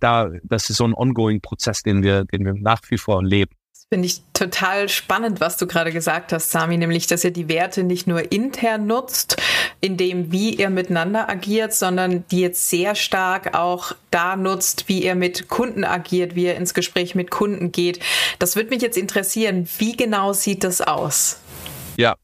da, 0.01 0.31
das 0.43 0.71
ist 0.71 0.79
so 0.79 0.85
ein 0.85 0.95
ongoing 0.95 1.41
Prozess, 1.41 1.83
den 1.83 2.03
wir, 2.03 2.25
den 2.25 2.45
wir 2.45 2.55
nach 2.55 2.81
wie 2.89 2.99
vor 2.99 3.23
leben. 3.23 3.55
Finde 3.93 4.07
ich 4.07 4.23
total 4.35 4.89
spannend, 4.89 5.41
was 5.41 5.57
du 5.57 5.67
gerade 5.67 5.91
gesagt 5.91 6.33
hast, 6.33 6.53
Sami, 6.53 6.77
nämlich, 6.77 7.09
dass 7.09 7.25
ihr 7.25 7.33
die 7.33 7.49
Werte 7.49 7.83
nicht 7.83 8.07
nur 8.07 8.31
intern 8.31 8.87
nutzt, 8.87 9.37
in 9.81 9.97
dem, 9.97 10.31
wie 10.31 10.55
ihr 10.55 10.71
miteinander 10.71 11.29
agiert, 11.29 11.75
sondern 11.75 12.25
die 12.31 12.39
jetzt 12.39 12.71
sehr 12.71 12.95
stark 12.95 13.59
auch 13.59 13.91
da 14.13 14.37
nutzt, 14.37 14.89
wie 14.89 15.03
ihr 15.03 15.17
mit 15.17 15.49
Kunden 15.49 15.83
agiert, 15.83 16.37
wie 16.37 16.45
ihr 16.45 16.55
ins 16.55 16.73
Gespräch 16.73 17.17
mit 17.17 17.33
Kunden 17.33 17.73
geht. 17.73 17.99
Das 18.39 18.55
würde 18.55 18.71
mich 18.71 18.81
jetzt 18.81 18.97
interessieren. 18.97 19.69
Wie 19.79 19.97
genau 19.97 20.35
sieht 20.35 20.63
das 20.63 20.81
aus? 20.81 21.41
Ja, 21.97 22.15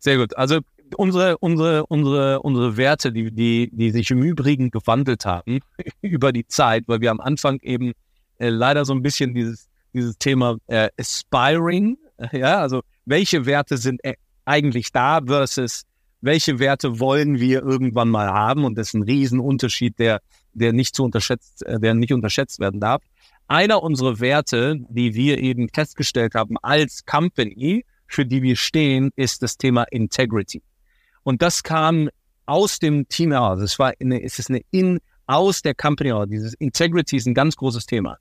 sehr 0.00 0.18
gut. 0.18 0.36
Also 0.36 0.58
unsere, 0.94 1.38
unsere, 1.38 1.86
unsere, 1.86 2.42
unsere 2.42 2.76
Werte, 2.76 3.12
die, 3.12 3.30
die, 3.30 3.70
die 3.72 3.90
sich 3.92 4.10
im 4.10 4.22
Übrigen 4.22 4.70
gewandelt 4.70 5.24
haben 5.24 5.60
über 6.02 6.32
die 6.32 6.46
Zeit, 6.46 6.84
weil 6.86 7.00
wir 7.00 7.10
am 7.10 7.20
Anfang 7.20 7.60
eben 7.62 7.92
äh, 8.36 8.50
leider 8.50 8.84
so 8.84 8.92
ein 8.92 9.00
bisschen 9.00 9.32
dieses 9.32 9.70
dieses 9.94 10.18
Thema 10.18 10.58
äh, 10.66 10.88
Aspiring, 10.98 11.96
ja, 12.32 12.60
also 12.60 12.82
welche 13.04 13.46
Werte 13.46 13.76
sind 13.78 14.04
äh, 14.04 14.14
eigentlich 14.44 14.92
da 14.92 15.20
versus 15.24 15.84
welche 16.20 16.58
Werte 16.58 17.00
wollen 17.00 17.38
wir 17.38 17.62
irgendwann 17.62 18.08
mal 18.08 18.28
haben 18.28 18.64
und 18.64 18.78
das 18.78 18.88
ist 18.88 18.94
ein 18.94 19.02
Riesenunterschied, 19.02 19.98
der, 19.98 20.20
der 20.54 20.72
nicht 20.72 20.94
zu 20.94 21.04
unterschätzt, 21.04 21.64
äh, 21.66 21.78
der 21.78 21.94
nicht 21.94 22.12
unterschätzt 22.12 22.60
werden 22.60 22.80
darf. 22.80 23.02
Einer 23.46 23.82
unserer 23.82 24.20
Werte, 24.20 24.78
die 24.88 25.14
wir 25.14 25.38
eben 25.38 25.68
festgestellt 25.68 26.34
haben 26.34 26.56
als 26.62 27.04
Company, 27.04 27.84
für 28.06 28.24
die 28.24 28.42
wir 28.42 28.56
stehen, 28.56 29.10
ist 29.16 29.42
das 29.42 29.58
Thema 29.58 29.82
Integrity. 29.90 30.62
Und 31.24 31.42
das 31.42 31.62
kam 31.62 32.08
aus 32.46 32.78
dem 32.78 33.06
Team 33.08 33.32
heraus. 33.32 33.60
Es 33.60 33.78
war 33.78 33.92
eine, 34.00 34.22
es 34.22 34.38
ist 34.38 34.48
eine 34.48 34.62
in, 34.70 35.00
aus 35.26 35.62
der 35.62 35.74
Company 35.74 36.10
heraus. 36.10 36.28
Dieses 36.30 36.54
Integrity 36.54 37.16
ist 37.16 37.26
ein 37.26 37.34
ganz 37.34 37.56
großes 37.56 37.84
Thema. 37.86 38.16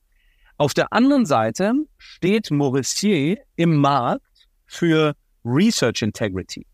Auf 0.64 0.74
der 0.74 0.94
anderen 0.94 1.26
Seite 1.26 1.74
steht 1.98 2.50
Maurissier 2.50 3.38
im 3.58 3.76
Markt 3.76 4.48
für 4.66 5.14
Research 5.44 6.04
Integrity. 6.04 6.66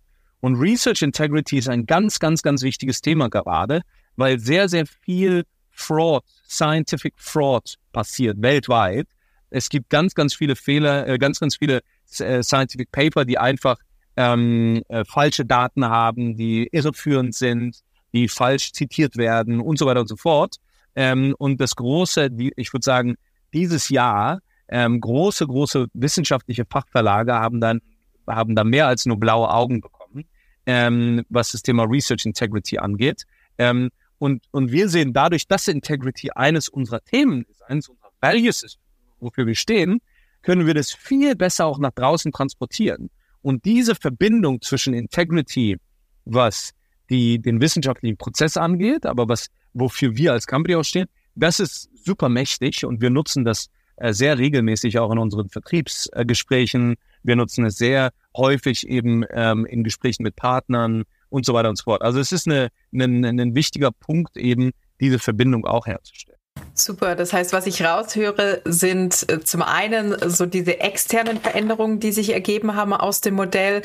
Und 0.41 0.57
Research 0.57 1.01
Integrity 1.01 1.57
ist 1.57 1.69
ein 1.69 1.87
ganz, 1.87 2.19
ganz, 2.19 2.43
ganz 2.43 2.61
wichtiges 2.61 3.01
Thema 3.01 3.29
gerade, 3.29 3.81
weil 4.15 4.37
sehr, 4.39 4.69
sehr 4.69 4.85
viel 4.85 5.43
Fraud, 5.71 6.23
Scientific 6.47 7.15
Fraud 7.17 7.77
passiert 7.91 8.39
weltweit. 8.43 9.07
Es 9.49 9.69
gibt 9.69 9.89
ganz, 9.89 10.13
ganz 10.13 10.35
viele 10.35 10.55
Fehler, 10.55 11.07
äh, 11.07 11.17
ganz, 11.17 11.39
ganz 11.39 11.55
viele 11.55 11.81
äh, 12.19 12.43
Scientific 12.43 12.91
Paper, 12.91 13.25
die 13.25 13.39
einfach 13.39 13.77
ähm, 14.17 14.83
äh, 14.89 15.03
falsche 15.03 15.45
Daten 15.45 15.85
haben, 15.85 16.37
die 16.37 16.69
irreführend 16.71 17.33
sind, 17.33 17.79
die 18.13 18.27
falsch 18.27 18.71
zitiert 18.71 19.17
werden 19.17 19.59
und 19.59 19.79
so 19.79 19.87
weiter 19.87 20.01
und 20.01 20.09
so 20.09 20.15
fort. 20.15 20.57
Ähm, 20.95 21.33
und 21.39 21.59
das 21.59 21.75
große, 21.75 22.29
die, 22.29 22.53
ich 22.55 22.71
würde 22.71 22.83
sagen, 22.83 23.15
dieses 23.53 23.89
Jahr 23.89 24.39
ähm, 24.67 25.01
große, 25.01 25.47
große 25.47 25.87
wissenschaftliche 25.93 26.65
Fachverlage 26.65 27.33
haben 27.33 27.59
dann, 27.59 27.81
haben 28.27 28.55
da 28.55 28.63
mehr 28.63 28.87
als 28.87 29.05
nur 29.05 29.19
blaue 29.19 29.49
Augen 29.49 29.81
bekommen, 29.81 30.25
ähm, 30.65 31.25
was 31.29 31.51
das 31.51 31.63
Thema 31.63 31.83
Research 31.83 32.25
Integrity 32.25 32.77
angeht. 32.77 33.23
Ähm, 33.57 33.89
und, 34.19 34.43
und 34.51 34.71
wir 34.71 34.89
sehen 34.89 35.13
dadurch, 35.13 35.47
dass 35.47 35.67
Integrity 35.67 36.31
eines 36.31 36.69
unserer 36.69 37.03
Themen 37.03 37.45
ist, 37.49 37.63
eines 37.63 37.89
unserer 37.89 38.11
Values 38.19 38.63
ist, 38.63 38.77
wofür 39.19 39.47
wir 39.47 39.55
stehen, 39.55 40.01
können 40.41 40.67
wir 40.67 40.73
das 40.73 40.91
viel 40.91 41.35
besser 41.35 41.65
auch 41.65 41.79
nach 41.79 41.91
draußen 41.91 42.31
transportieren. 42.31 43.09
Und 43.41 43.65
diese 43.65 43.95
Verbindung 43.95 44.61
zwischen 44.61 44.93
Integrity, 44.93 45.77
was 46.25 46.71
die, 47.09 47.39
den 47.39 47.61
wissenschaftlichen 47.61 48.17
Prozess 48.17 48.57
angeht, 48.57 49.05
aber 49.05 49.27
was, 49.27 49.47
wofür 49.73 50.15
wir 50.15 50.33
als 50.33 50.45
Company 50.45 50.75
auch 50.75 50.83
stehen, 50.83 51.07
das 51.39 51.59
ist 51.59 51.89
super 51.95 52.29
mächtig 52.29 52.85
und 52.85 53.01
wir 53.01 53.09
nutzen 53.09 53.45
das 53.45 53.69
äh, 53.97 54.13
sehr 54.13 54.37
regelmäßig 54.37 54.99
auch 54.99 55.11
in 55.11 55.17
unseren 55.17 55.49
Vertriebsgesprächen. 55.49 56.95
Wir 57.23 57.35
nutzen 57.35 57.65
es 57.65 57.77
sehr 57.77 58.11
häufig 58.35 58.87
eben 58.87 59.25
ähm, 59.31 59.65
in 59.65 59.83
Gesprächen 59.83 60.23
mit 60.23 60.35
Partnern 60.35 61.03
und 61.29 61.45
so 61.45 61.53
weiter 61.53 61.69
und 61.69 61.77
so 61.77 61.83
fort. 61.83 62.01
Also 62.01 62.19
es 62.19 62.31
ist 62.31 62.47
eine, 62.47 62.69
eine, 62.93 63.29
ein 63.29 63.55
wichtiger 63.55 63.91
Punkt 63.91 64.37
eben, 64.37 64.71
diese 64.99 65.19
Verbindung 65.19 65.65
auch 65.65 65.85
herzustellen. 65.85 66.38
Super. 66.73 67.15
Das 67.15 67.33
heißt, 67.33 67.51
was 67.51 67.67
ich 67.67 67.83
raushöre, 67.83 68.61
sind 68.65 69.29
äh, 69.29 69.41
zum 69.41 69.61
einen 69.61 70.15
so 70.29 70.45
diese 70.45 70.79
externen 70.79 71.39
Veränderungen, 71.39 71.99
die 71.99 72.11
sich 72.11 72.33
ergeben 72.33 72.75
haben 72.75 72.93
aus 72.93 73.21
dem 73.21 73.35
Modell. 73.35 73.81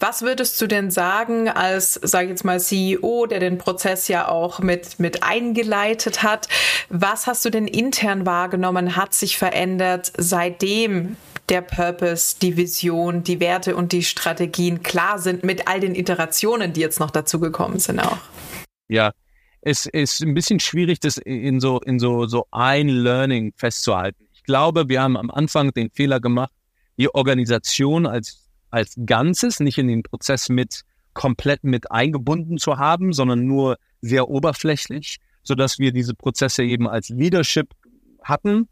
Was 0.00 0.22
würdest 0.22 0.60
du 0.60 0.66
denn 0.66 0.90
sagen 0.90 1.48
als, 1.48 1.94
sage 1.94 2.24
ich 2.26 2.30
jetzt 2.30 2.44
mal, 2.44 2.58
CEO, 2.58 3.26
der 3.26 3.40
den 3.40 3.58
Prozess 3.58 4.08
ja 4.08 4.28
auch 4.28 4.60
mit, 4.60 4.98
mit 4.98 5.22
eingeleitet 5.22 6.22
hat? 6.22 6.48
Was 6.88 7.26
hast 7.26 7.44
du 7.44 7.50
denn 7.50 7.68
intern 7.68 8.24
wahrgenommen, 8.24 8.96
hat 8.96 9.12
sich 9.12 9.36
verändert, 9.36 10.12
seitdem 10.16 11.16
der 11.48 11.62
Purpose, 11.62 12.36
die 12.40 12.56
Vision, 12.56 13.22
die 13.22 13.40
Werte 13.40 13.76
und 13.76 13.92
die 13.92 14.02
Strategien 14.02 14.82
klar 14.82 15.18
sind 15.18 15.44
mit 15.44 15.68
all 15.68 15.80
den 15.80 15.94
Iterationen, 15.94 16.72
die 16.72 16.80
jetzt 16.80 17.00
noch 17.00 17.10
dazugekommen 17.10 17.78
sind 17.78 18.00
auch? 18.00 18.18
Ja, 18.88 19.12
es 19.68 19.84
ist 19.84 20.22
ein 20.22 20.32
bisschen 20.32 20.60
schwierig, 20.60 20.98
das 20.98 21.18
in 21.18 21.60
so, 21.60 21.78
in 21.80 21.98
so, 21.98 22.26
so 22.26 22.46
ein 22.50 22.88
Learning 22.88 23.52
festzuhalten. 23.54 24.24
Ich 24.32 24.42
glaube, 24.44 24.88
wir 24.88 25.02
haben 25.02 25.18
am 25.18 25.30
Anfang 25.30 25.74
den 25.74 25.90
Fehler 25.90 26.20
gemacht, 26.20 26.52
die 26.96 27.14
Organisation 27.14 28.06
als, 28.06 28.48
als 28.70 28.94
Ganzes 29.04 29.60
nicht 29.60 29.76
in 29.76 29.88
den 29.88 30.02
Prozess 30.02 30.48
mit 30.48 30.84
komplett 31.12 31.64
mit 31.64 31.90
eingebunden 31.90 32.56
zu 32.56 32.78
haben, 32.78 33.12
sondern 33.12 33.44
nur 33.44 33.76
sehr 34.00 34.30
oberflächlich, 34.30 35.18
so 35.42 35.54
dass 35.54 35.78
wir 35.78 35.92
diese 35.92 36.14
Prozesse 36.14 36.64
eben 36.64 36.88
als 36.88 37.10
Leadership 37.10 37.74
hatten. 38.22 38.68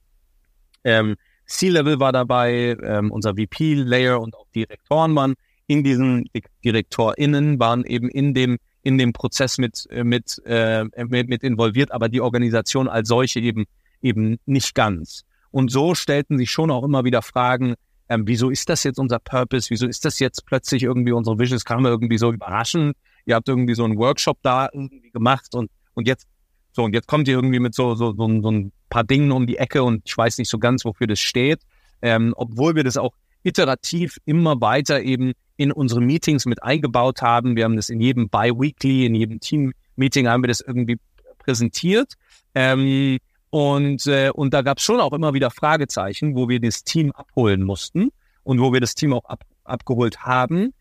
Ähm, 0.82 1.16
C-Level 1.44 2.00
war 2.00 2.12
dabei, 2.12 2.74
ähm, 2.82 3.10
unser 3.10 3.34
VP-Layer 3.34 4.18
und 4.18 4.34
auch 4.34 4.46
Direktoren 4.54 5.14
waren 5.14 5.34
in 5.66 5.84
diesen 5.84 6.30
DirektorInnen 6.64 7.58
waren 7.58 7.84
eben 7.84 8.08
in 8.08 8.32
dem 8.32 8.56
in 8.86 8.98
dem 8.98 9.12
Prozess 9.12 9.58
mit, 9.58 9.88
äh, 9.90 10.04
mit, 10.04 10.40
äh, 10.46 10.84
mit, 11.08 11.28
mit 11.28 11.42
involviert, 11.42 11.90
aber 11.90 12.08
die 12.08 12.20
Organisation 12.20 12.86
als 12.86 13.08
solche 13.08 13.40
eben, 13.40 13.64
eben 14.00 14.38
nicht 14.46 14.76
ganz. 14.76 15.24
Und 15.50 15.72
so 15.72 15.96
stellten 15.96 16.38
sich 16.38 16.52
schon 16.52 16.70
auch 16.70 16.84
immer 16.84 17.02
wieder 17.02 17.20
Fragen, 17.20 17.74
ähm, 18.08 18.28
wieso 18.28 18.48
ist 18.48 18.68
das 18.68 18.84
jetzt 18.84 19.00
unser 19.00 19.18
Purpose? 19.18 19.70
Wieso 19.70 19.88
ist 19.88 20.04
das 20.04 20.20
jetzt 20.20 20.46
plötzlich 20.46 20.84
irgendwie 20.84 21.10
unsere 21.10 21.36
Vision? 21.36 21.56
Es 21.56 21.64
kam 21.64 21.84
irgendwie 21.84 22.16
so 22.16 22.30
überraschend. 22.30 22.96
Ihr 23.24 23.34
habt 23.34 23.48
irgendwie 23.48 23.74
so 23.74 23.82
einen 23.82 23.98
Workshop 23.98 24.38
da 24.42 24.68
irgendwie 24.72 25.10
gemacht 25.10 25.52
und, 25.56 25.68
und 25.94 26.06
jetzt, 26.06 26.28
so, 26.70 26.84
und 26.84 26.94
jetzt 26.94 27.08
kommt 27.08 27.26
ihr 27.26 27.34
irgendwie 27.34 27.58
mit 27.58 27.74
so, 27.74 27.96
so, 27.96 28.14
so, 28.14 28.40
so 28.40 28.50
ein 28.52 28.70
paar 28.88 29.02
Dingen 29.02 29.32
um 29.32 29.48
die 29.48 29.56
Ecke 29.56 29.82
und 29.82 30.02
ich 30.04 30.16
weiß 30.16 30.38
nicht 30.38 30.48
so 30.48 30.60
ganz, 30.60 30.84
wofür 30.84 31.08
das 31.08 31.18
steht. 31.18 31.62
Ähm, 32.02 32.34
obwohl 32.36 32.76
wir 32.76 32.84
das 32.84 32.96
auch 32.96 33.14
iterativ 33.42 34.18
immer 34.26 34.60
weiter 34.60 35.02
eben 35.02 35.32
in 35.56 35.72
unsere 35.72 36.00
Meetings 36.00 36.46
mit 36.46 36.62
eingebaut 36.62 37.22
haben. 37.22 37.56
Wir 37.56 37.64
haben 37.64 37.76
das 37.76 37.88
in 37.88 38.00
jedem 38.00 38.28
Bi-Weekly, 38.28 39.06
in 39.06 39.14
jedem 39.14 39.40
Team-Meeting 39.40 40.28
haben 40.28 40.42
wir 40.42 40.48
das 40.48 40.60
irgendwie 40.60 40.98
präsentiert. 41.38 42.14
Ähm, 42.54 43.18
und, 43.50 44.06
äh, 44.06 44.30
und 44.34 44.52
da 44.52 44.62
gab 44.62 44.78
es 44.78 44.84
schon 44.84 45.00
auch 45.00 45.12
immer 45.12 45.32
wieder 45.32 45.50
Fragezeichen, 45.50 46.34
wo 46.34 46.48
wir 46.48 46.60
das 46.60 46.84
Team 46.84 47.12
abholen 47.12 47.62
mussten 47.62 48.10
und 48.42 48.60
wo 48.60 48.72
wir 48.72 48.80
das 48.80 48.94
Team 48.94 49.12
auch 49.12 49.24
ab, 49.24 49.44
abgeholt 49.64 50.20
haben, 50.20 50.74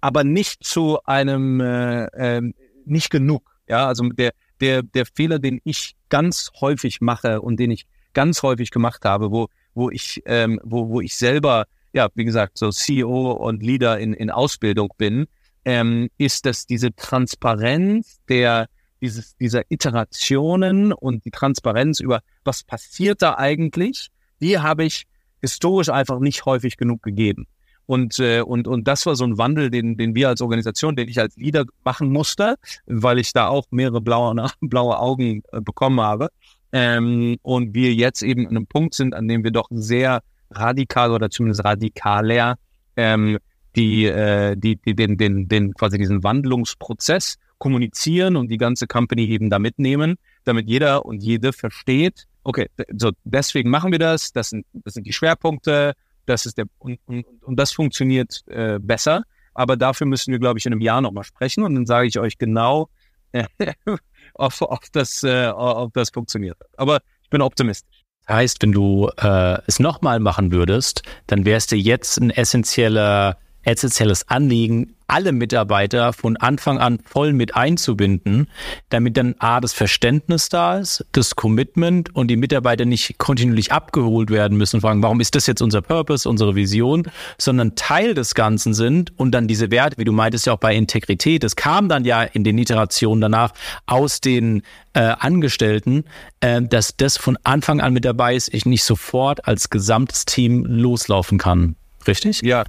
aber 0.00 0.24
nicht 0.24 0.64
zu 0.64 0.98
einem, 1.04 1.60
äh, 1.60 2.04
äh, 2.06 2.52
nicht 2.84 3.10
genug. 3.10 3.42
Ja, 3.68 3.86
also 3.86 4.08
der, 4.08 4.32
der, 4.60 4.82
der 4.82 5.06
Fehler, 5.06 5.38
den 5.38 5.60
ich 5.64 5.96
ganz 6.08 6.50
häufig 6.60 7.00
mache 7.00 7.40
und 7.40 7.58
den 7.58 7.70
ich 7.70 7.86
ganz 8.14 8.42
häufig 8.42 8.70
gemacht 8.70 9.04
habe, 9.04 9.30
wo, 9.30 9.48
wo 9.74 9.90
ich, 9.90 10.22
ähm, 10.26 10.60
wo, 10.64 10.88
wo 10.88 11.00
ich 11.00 11.16
selber 11.16 11.66
ja, 11.98 12.08
wie 12.14 12.24
gesagt, 12.24 12.58
so 12.58 12.70
CEO 12.70 13.32
und 13.32 13.60
Leader 13.60 13.98
in, 13.98 14.12
in 14.12 14.30
Ausbildung 14.30 14.90
bin, 14.96 15.26
ähm, 15.64 16.10
ist, 16.16 16.46
dass 16.46 16.64
diese 16.64 16.94
Transparenz 16.94 18.20
der, 18.28 18.68
dieses, 19.00 19.36
dieser 19.36 19.62
Iterationen 19.68 20.92
und 20.92 21.24
die 21.24 21.32
Transparenz 21.32 21.98
über 21.98 22.20
was 22.44 22.62
passiert 22.62 23.20
da 23.20 23.36
eigentlich, 23.36 24.10
die 24.40 24.60
habe 24.60 24.84
ich 24.84 25.06
historisch 25.42 25.88
einfach 25.88 26.20
nicht 26.20 26.46
häufig 26.46 26.76
genug 26.76 27.02
gegeben. 27.02 27.48
Und, 27.86 28.20
äh, 28.20 28.42
und, 28.42 28.68
und 28.68 28.86
das 28.86 29.04
war 29.04 29.16
so 29.16 29.24
ein 29.24 29.36
Wandel, 29.36 29.68
den, 29.68 29.96
den 29.96 30.14
wir 30.14 30.28
als 30.28 30.40
Organisation, 30.40 30.94
den 30.94 31.08
ich 31.08 31.18
als 31.18 31.36
Leader 31.36 31.64
machen 31.82 32.12
musste, 32.12 32.54
weil 32.86 33.18
ich 33.18 33.32
da 33.32 33.48
auch 33.48 33.66
mehrere 33.70 34.00
blaue, 34.00 34.36
blaue 34.60 35.00
Augen 35.00 35.42
äh, 35.50 35.60
bekommen 35.60 36.00
habe. 36.00 36.28
Ähm, 36.70 37.38
und 37.42 37.74
wir 37.74 37.92
jetzt 37.92 38.22
eben 38.22 38.46
an 38.46 38.56
einem 38.56 38.66
Punkt 38.68 38.94
sind, 38.94 39.14
an 39.14 39.26
dem 39.26 39.42
wir 39.42 39.50
doch 39.50 39.66
sehr 39.70 40.22
radikal 40.50 41.12
oder 41.12 41.30
zumindest 41.30 41.64
radikaler 41.64 42.58
ähm, 42.96 43.38
die, 43.76 44.06
äh, 44.06 44.56
die, 44.56 44.76
die 44.76 44.94
den, 44.94 45.16
den, 45.16 45.48
den 45.48 45.74
quasi 45.74 45.98
diesen 45.98 46.22
Wandlungsprozess 46.22 47.36
kommunizieren 47.58 48.36
und 48.36 48.48
die 48.48 48.58
ganze 48.58 48.86
Company 48.86 49.26
eben 49.26 49.50
da 49.50 49.58
mitnehmen, 49.58 50.16
damit 50.44 50.68
jeder 50.68 51.04
und 51.04 51.22
jede 51.22 51.52
versteht, 51.52 52.26
okay, 52.44 52.68
so 52.96 53.10
deswegen 53.24 53.70
machen 53.70 53.92
wir 53.92 53.98
das, 53.98 54.32
das 54.32 54.50
sind, 54.50 54.66
das 54.72 54.94
sind 54.94 55.06
die 55.06 55.12
Schwerpunkte, 55.12 55.94
das 56.26 56.46
ist 56.46 56.58
der 56.58 56.66
und, 56.78 56.98
und, 57.06 57.24
und 57.42 57.56
das 57.56 57.72
funktioniert 57.72 58.42
äh, 58.48 58.78
besser. 58.80 59.22
Aber 59.54 59.76
dafür 59.76 60.06
müssen 60.06 60.30
wir, 60.30 60.38
glaube 60.38 60.58
ich, 60.58 60.66
in 60.66 60.72
einem 60.72 60.80
Jahr 60.80 61.00
nochmal 61.00 61.24
sprechen 61.24 61.64
und 61.64 61.74
dann 61.74 61.86
sage 61.86 62.06
ich 62.06 62.18
euch 62.18 62.38
genau, 62.38 62.88
äh, 63.32 63.44
ob, 64.34 64.52
ob, 64.60 64.92
das, 64.92 65.22
äh, 65.24 65.48
ob 65.48 65.92
das 65.94 66.10
funktioniert. 66.10 66.56
Aber 66.76 67.00
ich 67.22 67.30
bin 67.30 67.42
optimistisch. 67.42 67.97
Heißt, 68.28 68.62
wenn 68.62 68.72
du 68.72 69.10
äh, 69.16 69.58
es 69.66 69.80
nochmal 69.80 70.20
machen 70.20 70.52
würdest, 70.52 71.02
dann 71.26 71.44
wärst 71.46 71.72
du 71.72 71.76
jetzt 71.76 72.18
ein 72.18 72.30
essentieller, 72.30 73.38
essentielles 73.68 74.28
Anliegen, 74.28 74.94
alle 75.08 75.32
Mitarbeiter 75.32 76.12
von 76.12 76.36
Anfang 76.36 76.78
an 76.78 77.00
voll 77.04 77.32
mit 77.32 77.56
einzubinden, 77.56 78.48
damit 78.90 79.16
dann 79.16 79.34
A, 79.38 79.60
das 79.60 79.72
Verständnis 79.72 80.48
da 80.48 80.78
ist, 80.78 81.04
das 81.12 81.34
Commitment 81.34 82.14
und 82.14 82.28
die 82.28 82.36
Mitarbeiter 82.36 82.84
nicht 82.84 83.16
kontinuierlich 83.18 83.72
abgeholt 83.72 84.30
werden 84.30 84.56
müssen 84.58 84.76
und 84.76 84.80
fragen, 84.82 85.02
warum 85.02 85.20
ist 85.20 85.34
das 85.34 85.46
jetzt 85.46 85.62
unser 85.62 85.82
Purpose, 85.82 86.28
unsere 86.28 86.54
Vision, 86.54 87.10
sondern 87.38 87.74
Teil 87.74 88.14
des 88.14 88.34
Ganzen 88.34 88.74
sind 88.74 89.18
und 89.18 89.32
dann 89.32 89.48
diese 89.48 89.70
Werte, 89.70 89.98
wie 89.98 90.04
du 90.04 90.12
meintest 90.12 90.46
ja 90.46 90.54
auch 90.54 90.58
bei 90.58 90.74
Integrität, 90.74 91.42
das 91.42 91.56
kam 91.56 91.88
dann 91.88 92.04
ja 92.04 92.22
in 92.22 92.44
den 92.44 92.58
Iterationen 92.58 93.20
danach 93.20 93.52
aus 93.86 94.20
den 94.20 94.62
äh, 94.92 95.00
Angestellten, 95.00 96.04
äh, 96.40 96.62
dass 96.62 96.96
das 96.96 97.16
von 97.16 97.38
Anfang 97.44 97.80
an 97.80 97.92
mit 97.92 98.04
dabei 98.04 98.34
ist, 98.34 98.52
ich 98.52 98.66
nicht 98.66 98.84
sofort 98.84 99.46
als 99.46 99.70
gesamtes 99.70 100.26
Team 100.26 100.64
loslaufen 100.66 101.38
kann. 101.38 101.76
Richtig? 102.06 102.40
Ja, 102.42 102.64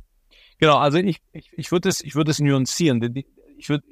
Genau, 0.59 0.77
also 0.77 0.97
ich, 0.97 1.17
ich, 1.31 1.49
ich 1.53 1.71
würde 1.71 1.89
es, 1.89 2.01
ich 2.01 2.15
würde 2.15 2.31
es 2.31 2.39
nuancieren. 2.39 3.23
Ich 3.57 3.69
würde 3.69 3.85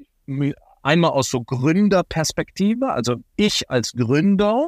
einmal 0.84 1.12
aus 1.12 1.30
so 1.30 1.42
Gründerperspektive, 1.42 2.90
also 2.92 3.16
ich 3.36 3.70
als 3.70 3.94
Gründer 3.94 4.68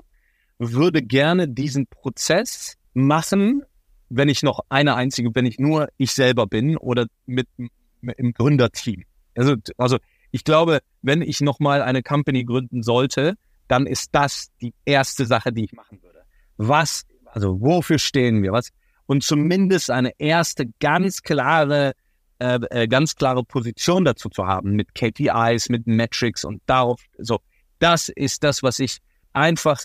würde 0.57 1.01
gerne 1.01 1.47
diesen 1.47 1.87
Prozess 1.87 2.77
machen, 2.93 3.63
wenn 4.09 4.29
ich 4.29 4.43
noch 4.43 4.61
eine 4.69 4.95
einzige, 4.95 5.33
wenn 5.33 5.45
ich 5.45 5.59
nur 5.59 5.89
ich 5.97 6.11
selber 6.11 6.47
bin 6.47 6.77
oder 6.77 7.07
mit, 7.25 7.47
mit 7.57 7.71
im 8.17 8.33
Gründerteam. 8.33 9.03
Also, 9.35 9.55
also 9.77 9.97
ich 10.31 10.43
glaube, 10.43 10.79
wenn 11.01 11.21
ich 11.21 11.41
nochmal 11.41 11.81
eine 11.81 12.01
Company 12.01 12.43
gründen 12.43 12.81
sollte, 12.81 13.35
dann 13.67 13.85
ist 13.85 14.09
das 14.13 14.47
die 14.61 14.73
erste 14.85 15.25
Sache, 15.25 15.51
die 15.51 15.65
ich 15.65 15.73
machen 15.73 16.01
würde. 16.01 16.23
Was, 16.57 17.05
also 17.25 17.61
wofür 17.61 17.99
stehen 17.99 18.41
wir? 18.41 18.51
Was, 18.51 18.69
und 19.09 19.23
zumindest 19.23 19.89
eine 19.89 20.11
erste 20.19 20.67
ganz 20.79 21.23
klare, 21.23 21.93
äh, 22.37 22.59
äh, 22.69 22.87
ganz 22.87 23.15
klare 23.15 23.43
Position 23.43 24.05
dazu 24.05 24.29
zu 24.29 24.45
haben 24.45 24.73
mit 24.73 24.93
KPIs, 24.93 25.69
mit 25.69 25.87
Metrics 25.87 26.45
und 26.45 26.61
darauf, 26.67 27.01
so, 27.17 27.39
das 27.79 28.09
ist 28.09 28.43
das, 28.43 28.61
was 28.61 28.77
ich 28.77 28.99
einfach, 29.33 29.83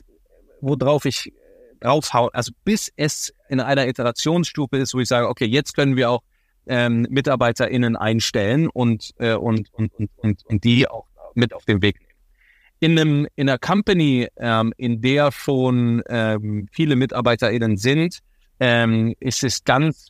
worauf 0.60 1.06
ich 1.06 1.32
draufhauen, 1.80 2.28
also 2.34 2.52
bis 2.66 2.92
es 2.96 3.32
in 3.48 3.60
einer 3.60 3.88
Iterationsstufe 3.88 4.76
ist, 4.76 4.92
wo 4.92 5.00
ich 5.00 5.08
sage, 5.08 5.26
okay, 5.26 5.46
jetzt 5.46 5.74
können 5.74 5.96
wir 5.96 6.10
auch 6.10 6.22
ähm, 6.66 7.06
MitarbeiterInnen 7.08 7.96
einstellen 7.96 8.68
und, 8.68 9.12
äh, 9.16 9.32
und, 9.32 9.72
und, 9.72 9.90
und, 9.94 10.10
und, 10.18 10.44
und 10.44 10.64
die 10.64 10.86
auch 10.86 11.06
mit 11.34 11.54
auf 11.54 11.64
den 11.64 11.80
Weg 11.80 11.98
nehmen. 11.98 12.12
In, 12.80 12.98
einem, 12.98 13.26
in 13.36 13.48
einer 13.48 13.58
Company, 13.58 14.28
ähm, 14.36 14.74
in 14.76 15.00
der 15.00 15.32
schon 15.32 16.02
ähm, 16.10 16.68
viele 16.70 16.94
MitarbeiterInnen 16.94 17.78
sind, 17.78 18.20
ähm, 18.60 19.14
ist 19.20 19.44
es 19.44 19.64
ganz, 19.64 20.08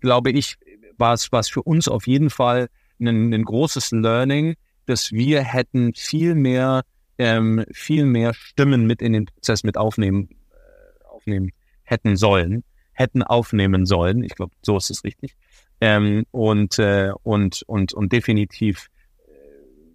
glaube 0.00 0.30
ich, 0.30 0.56
war 0.98 1.12
es, 1.12 1.30
war 1.32 1.40
es 1.40 1.48
für 1.48 1.62
uns 1.62 1.88
auf 1.88 2.06
jeden 2.06 2.30
Fall 2.30 2.68
ein, 3.00 3.32
ein 3.32 3.44
großes 3.44 3.92
Learning, 3.92 4.54
dass 4.86 5.12
wir 5.12 5.42
hätten 5.42 5.92
viel 5.94 6.34
mehr, 6.34 6.82
ähm, 7.18 7.64
viel 7.72 8.06
mehr 8.06 8.34
Stimmen 8.34 8.86
mit 8.86 9.02
in 9.02 9.12
den 9.12 9.26
Prozess 9.26 9.64
mit 9.64 9.76
aufnehmen, 9.76 10.28
äh, 10.50 11.04
aufnehmen 11.06 11.52
hätten 11.82 12.16
sollen, 12.16 12.64
hätten 12.92 13.22
aufnehmen 13.22 13.86
sollen. 13.86 14.22
Ich 14.22 14.34
glaube, 14.34 14.54
so 14.62 14.76
ist 14.76 14.90
es 14.90 15.04
richtig. 15.04 15.36
Ähm, 15.80 16.24
und, 16.30 16.78
äh, 16.78 17.10
und, 17.22 17.62
und, 17.66 17.92
und 17.92 18.12
definitiv 18.12 18.88
äh, 19.26 19.32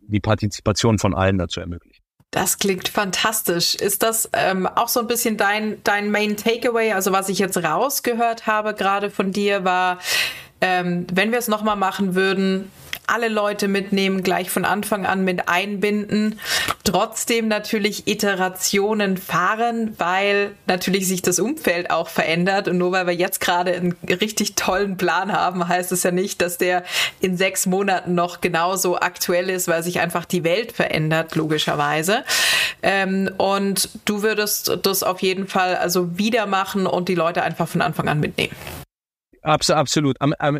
die 0.08 0.20
Partizipation 0.20 1.00
von 1.00 1.15
allen 1.15 1.38
dazu 1.38 1.60
ermöglichen. 1.60 1.90
Das 2.32 2.60
klingt 2.60 2.88
fantastisch. 2.88 3.76
Ist 3.76 4.04
das 4.04 4.30
ähm, 4.32 4.65
auch 4.65 4.88
so 4.88 5.02
ein 5.02 5.08
bisschen 5.08 5.36
dein, 5.36 5.84
dein 5.84 6.12
Main 6.12 6.38
Takeaway? 6.38 6.94
Also 6.94 7.12
was 7.12 7.28
ich 7.28 7.39
jetzt 7.39 7.58
rausgehört 7.58 8.48
habe 8.48 8.74
gerade 8.74 9.10
von 9.10 9.34
dir 9.34 9.65
war, 9.65 10.00
ähm, 10.62 11.06
wenn 11.12 11.32
wir 11.32 11.39
es 11.39 11.50
nochmal 11.50 11.76
machen 11.76 12.15
würden, 12.15 12.72
alle 13.12 13.28
Leute 13.28 13.67
mitnehmen, 13.67 14.24
gleich 14.24 14.50
von 14.50 14.65
Anfang 14.65 15.06
an 15.06 15.24
mit 15.24 15.50
einbinden, 15.50 16.39
trotzdem 16.84 17.47
natürlich 17.47 18.08
Iterationen 18.08 19.17
fahren, 19.17 19.93
weil 19.97 20.52
natürlich 20.65 21.08
sich 21.08 21.21
das 21.21 21.39
Umfeld 21.39 21.91
auch 21.91 22.08
verändert. 22.08 22.67
Und 22.67 22.78
nur 22.78 22.91
weil 22.93 23.08
wir 23.08 23.13
jetzt 23.13 23.41
gerade 23.41 23.74
einen 23.74 23.95
richtig 24.08 24.56
tollen 24.56 24.97
Plan 24.97 25.32
haben, 25.32 25.67
heißt 25.67 25.91
es 25.91 26.04
ja 26.04 26.12
nicht, 26.12 26.41
dass 26.41 26.58
der 26.58 26.84
in 27.19 27.38
sechs 27.38 27.65
Monaten 27.65 28.15
noch 28.15 28.41
genauso 28.41 28.97
aktuell 28.97 29.50
ist, 29.50 29.67
weil 29.67 29.84
sich 29.84 30.00
einfach 30.00 30.26
die 30.26 30.43
Welt 30.43 30.71
verändert, 30.71 31.36
logischerweise. 31.36 32.24
Ähm, 32.82 33.30
und 33.38 33.89
du 34.06 34.24
würdest 34.24 34.80
das 34.84 35.04
auf 35.04 35.21
jeden 35.21 35.47
Fall 35.47 35.76
also 35.76 36.17
wieder 36.17 36.45
machen 36.45 36.88
und 36.88 37.10
die 37.10 37.15
Leute 37.15 37.43
einfach 37.43 37.67
von 37.67 37.82
Anfang 37.82 38.08
an 38.08 38.19
mitnehmen. 38.19 38.56
Absolut. 39.41 40.17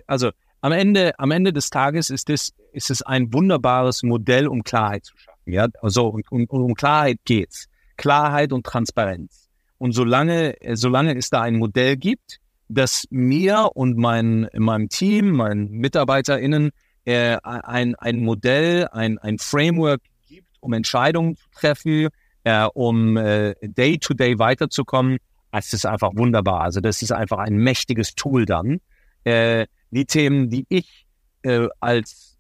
Also 0.08 0.32
am 0.62 0.72
Ende, 0.72 1.18
am 1.20 1.32
Ende 1.32 1.54
des 1.54 1.70
Tages 1.70 2.10
ist 2.10 2.30
es, 2.30 2.54
ist 2.72 2.90
es 2.92 3.02
ein 3.02 3.34
wunderbares 3.34 4.04
Modell, 4.04 4.48
um 4.48 4.64
Klarheit 4.64 5.06
zu 5.06 5.18
schaffen. 5.18 5.52
Ja, 5.52 5.68
also 5.82 6.08
und, 6.08 6.32
und, 6.32 6.50
um 6.50 6.76
Klarheit 6.76 7.20
geht's. 7.26 7.68
Klarheit 7.98 8.54
und 8.54 8.66
Transparenz. 8.66 9.50
Und 9.78 9.94
solange, 9.94 10.56
solange 10.74 11.16
es 11.18 11.30
da 11.30 11.42
ein 11.42 11.58
Modell 11.58 11.98
gibt, 11.98 12.40
das 12.70 13.06
mir 13.10 13.72
und 13.74 13.98
mein, 13.98 14.48
meinem 14.56 14.90
Team, 14.90 15.32
meinen 15.32 15.72
MitarbeiterInnen 15.72 16.72
äh, 17.06 17.38
ein, 17.44 17.96
ein 17.96 18.20
Modell, 18.20 18.88
ein, 18.92 19.18
ein 19.18 19.40
Framework 19.40 20.02
gibt, 20.28 20.48
um 20.60 20.74
Entscheidungen 20.74 21.36
zu 21.36 21.44
treffen, 21.54 22.10
äh, 22.44 22.66
um 22.74 23.18
äh, 23.18 23.56
day 23.62 23.98
to 23.98 24.14
day 24.14 24.38
weiterzukommen, 24.38 25.18
das 25.52 25.74
ist 25.74 25.86
einfach 25.86 26.12
wunderbar. 26.16 26.62
Also 26.62 26.80
das 26.80 27.02
ist 27.02 27.12
einfach 27.12 27.40
ein 27.40 27.56
mächtiges 27.56 28.16
Tool 28.16 28.46
dann. 28.46 28.80
Äh, 29.24 29.66
die 29.92 30.06
Themen, 30.06 30.50
die 30.50 30.66
ich 30.70 31.06
äh, 31.44 31.68
als 31.80 32.38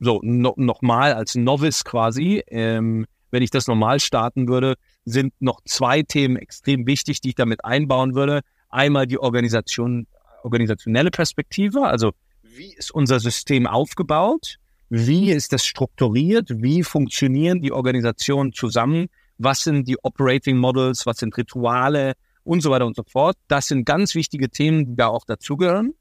so 0.00 0.20
no, 0.22 0.54
nochmal 0.56 1.12
als 1.12 1.34
Novice 1.34 1.84
quasi, 1.84 2.42
ähm, 2.48 3.06
wenn 3.30 3.42
ich 3.42 3.50
das 3.50 3.66
normal 3.66 4.00
starten 4.00 4.48
würde, 4.48 4.74
sind 5.04 5.32
noch 5.40 5.60
zwei 5.64 6.02
Themen 6.02 6.36
extrem 6.36 6.86
wichtig, 6.86 7.20
die 7.20 7.30
ich 7.30 7.34
damit 7.34 7.64
einbauen 7.64 8.14
würde. 8.14 8.40
Einmal 8.70 9.06
die 9.06 9.18
Organisation, 9.18 10.06
organisationelle 10.42 11.10
Perspektive, 11.10 11.82
also 11.82 12.12
wie 12.42 12.74
ist 12.74 12.90
unser 12.90 13.20
System 13.20 13.66
aufgebaut? 13.66 14.56
Wie 14.88 15.30
ist 15.30 15.52
das 15.52 15.64
strukturiert? 15.64 16.50
Wie 16.50 16.82
funktionieren 16.82 17.60
die 17.60 17.70
Organisationen 17.70 18.52
zusammen? 18.52 19.06
Was 19.38 19.62
sind 19.62 19.86
die 19.86 19.96
Operating 20.02 20.56
Models? 20.56 21.06
Was 21.06 21.18
sind 21.18 21.36
Rituale? 21.36 22.14
Und 22.42 22.62
so 22.62 22.70
weiter 22.70 22.86
und 22.86 22.96
so 22.96 23.04
fort. 23.04 23.36
Das 23.46 23.68
sind 23.68 23.84
ganz 23.84 24.14
wichtige 24.14 24.48
Themen, 24.48 24.86
die 24.86 24.96
da 24.96 25.06
auch 25.06 25.24
dazugehören. 25.24 25.94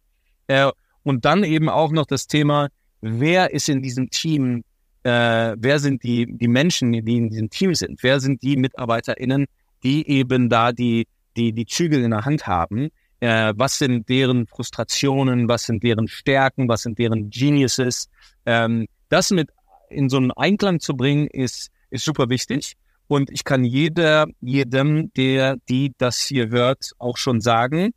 Äh, 0.49 0.71
und 1.03 1.25
dann 1.25 1.43
eben 1.43 1.69
auch 1.69 1.91
noch 1.91 2.05
das 2.05 2.27
Thema, 2.27 2.69
wer 3.01 3.53
ist 3.53 3.69
in 3.69 3.81
diesem 3.81 4.09
Team, 4.09 4.63
äh, 5.03 5.55
wer 5.57 5.79
sind 5.79 6.03
die, 6.03 6.25
die 6.27 6.47
Menschen, 6.47 6.91
die 6.91 7.17
in 7.17 7.29
diesem 7.29 7.49
Team 7.49 7.73
sind? 7.75 8.01
Wer 8.03 8.19
sind 8.19 8.41
die 8.41 8.57
MitarbeiterInnen, 8.57 9.45
die 9.83 10.07
eben 10.09 10.49
da 10.49 10.71
die, 10.71 11.07
die, 11.37 11.53
die 11.53 11.65
Zügel 11.65 12.03
in 12.03 12.11
der 12.11 12.25
Hand 12.25 12.47
haben? 12.47 12.89
Äh, 13.19 13.53
was 13.55 13.77
sind 13.77 14.09
deren 14.09 14.47
Frustrationen, 14.47 15.47
was 15.47 15.63
sind 15.65 15.83
deren 15.83 16.07
Stärken, 16.07 16.67
was 16.67 16.81
sind 16.81 16.97
deren 16.97 17.29
Geniuses. 17.29 18.09
Ähm, 18.45 18.87
das 19.09 19.29
mit 19.29 19.49
in 19.89 20.09
so 20.09 20.17
einen 20.17 20.31
Einklang 20.31 20.79
zu 20.79 20.95
bringen, 20.95 21.27
ist, 21.27 21.69
ist 21.91 22.05
super 22.05 22.29
wichtig. 22.29 22.73
Und 23.07 23.29
ich 23.29 23.43
kann 23.43 23.63
jeder, 23.63 24.27
jedem, 24.41 25.11
der, 25.13 25.57
die 25.67 25.93
das 25.97 26.19
hier 26.19 26.49
hört, 26.49 26.91
auch 26.97 27.17
schon 27.17 27.39
sagen, 27.39 27.91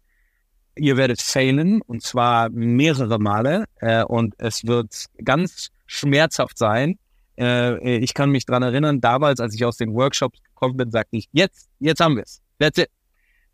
ihr 0.77 0.97
werdet 0.97 1.21
failen 1.21 1.83
und 1.83 2.03
zwar 2.03 2.49
mehrere 2.51 3.19
Male 3.19 3.65
äh, 3.81 4.05
und 4.05 4.35
es 4.39 4.67
wird 4.67 5.07
ganz 5.25 5.71
schmerzhaft 5.87 6.59
sein. 6.59 6.99
Äh, 7.39 7.99
ich 7.99 8.15
kann 8.15 8.31
mich 8.31 8.47
dran 8.47 8.63
erinnern, 8.63 9.01
damals, 9.01 9.41
als 9.41 9.55
ich 9.55 9.65
aus 9.65 9.77
den 9.77 9.95
Workshops 9.95 10.43
gekommen 10.43 10.77
bin, 10.77 10.91
sagte 10.91 11.17
ich, 11.17 11.29
jetzt, 11.33 11.69
jetzt 11.79 12.01
haben 12.01 12.17
wir 12.17 12.23
es. 12.23 12.41
That's 12.59 12.79
it. 12.79 12.91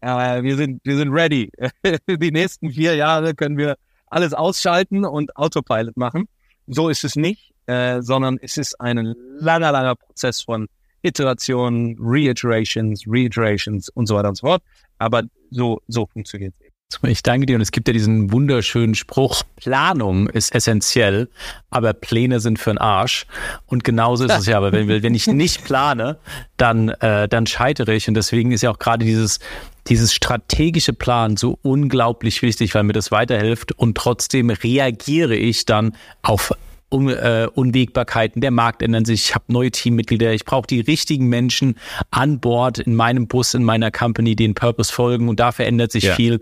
Äh, 0.01 0.43
wir 0.43 0.57
sind, 0.57 0.81
wir 0.85 0.97
sind 0.97 1.13
ready. 1.13 1.51
Die 2.09 2.31
nächsten 2.31 2.71
vier 2.71 2.95
Jahre 2.95 3.35
können 3.35 3.59
wir 3.59 3.77
alles 4.07 4.33
ausschalten 4.33 5.05
und 5.05 5.37
Autopilot 5.37 5.97
machen. 5.97 6.29
So 6.67 6.89
ist 6.89 7.05
es 7.05 7.17
nicht, 7.17 7.53
äh, 7.67 8.01
sondern 8.03 8.39
es 8.41 8.57
ist 8.57 8.81
ein 8.81 9.15
langer, 9.39 9.73
langer 9.73 9.97
Prozess 9.97 10.43
von 10.43 10.69
Iterationen, 11.03 11.97
Reiterations, 11.99 13.05
Reiterations 13.07 13.89
und 13.91 14.07
so 14.07 14.17
weiter 14.17 14.29
und 14.29 14.37
so 14.37 14.47
fort. 14.47 14.63
Aber 14.99 15.23
so, 15.51 15.81
so 15.89 16.07
funktioniert 16.07 16.55
es. 16.61 16.68
Ich 17.07 17.23
danke 17.23 17.45
dir 17.45 17.57
und 17.57 17.61
es 17.61 17.71
gibt 17.71 17.87
ja 17.87 17.93
diesen 17.93 18.33
wunderschönen 18.33 18.95
Spruch, 18.95 19.43
Planung 19.57 20.27
ist 20.27 20.55
essentiell, 20.55 21.29
aber 21.69 21.93
Pläne 21.93 22.41
sind 22.41 22.59
für 22.59 22.71
den 22.71 22.79
Arsch. 22.79 23.27
Und 23.67 23.85
genauso 23.85 24.25
ist 24.25 24.33
es 24.33 24.47
ja, 24.47 24.57
aber 24.57 24.73
wenn, 24.73 24.89
wenn 24.89 25.15
ich 25.15 25.27
nicht 25.27 25.65
plane, 25.65 26.19
dann, 26.57 26.89
äh, 26.89 27.29
dann 27.29 27.47
scheitere 27.47 27.95
ich. 27.95 28.09
Und 28.09 28.15
deswegen 28.15 28.53
ist 28.53 28.63
ja 28.63 28.71
auch 28.71 28.79
gerade 28.79 29.05
dieses, 29.05 29.39
dieses 29.87 30.15
strategische 30.15 30.95
Plan 30.95 31.37
so 31.37 31.59
unglaublich 31.61 32.41
wichtig, 32.41 32.75
weil 32.75 32.85
mir 32.85 32.95
das 32.95 33.11
weiterhilft 33.11 33.73
und 33.73 33.95
trotzdem 33.95 34.49
reagiere 34.49 35.37
ich 35.37 35.67
dann 35.67 35.95
auf 36.23 36.55
Un 36.91 37.09
äh, 37.09 37.49
Unwägbarkeiten, 37.53 38.41
der 38.41 38.51
Markt 38.51 38.83
ändert 38.83 39.07
sich, 39.07 39.25
ich 39.25 39.35
habe 39.35 39.45
neue 39.49 39.71
Teammitglieder, 39.71 40.33
ich 40.33 40.45
brauche 40.45 40.67
die 40.67 40.81
richtigen 40.81 41.27
Menschen 41.27 41.77
an 42.11 42.41
Bord 42.41 42.79
in 42.79 42.95
meinem 42.95 43.29
Bus, 43.29 43.55
in 43.55 43.63
meiner 43.63 43.91
Company, 43.91 44.37
den 44.37 44.55
Purpose 44.55 44.93
folgen 44.93 45.29
und 45.29 45.39
da 45.39 45.53
verändert 45.53 45.93
sich 45.93 46.05
ja. 46.05 46.15
viel. 46.15 46.41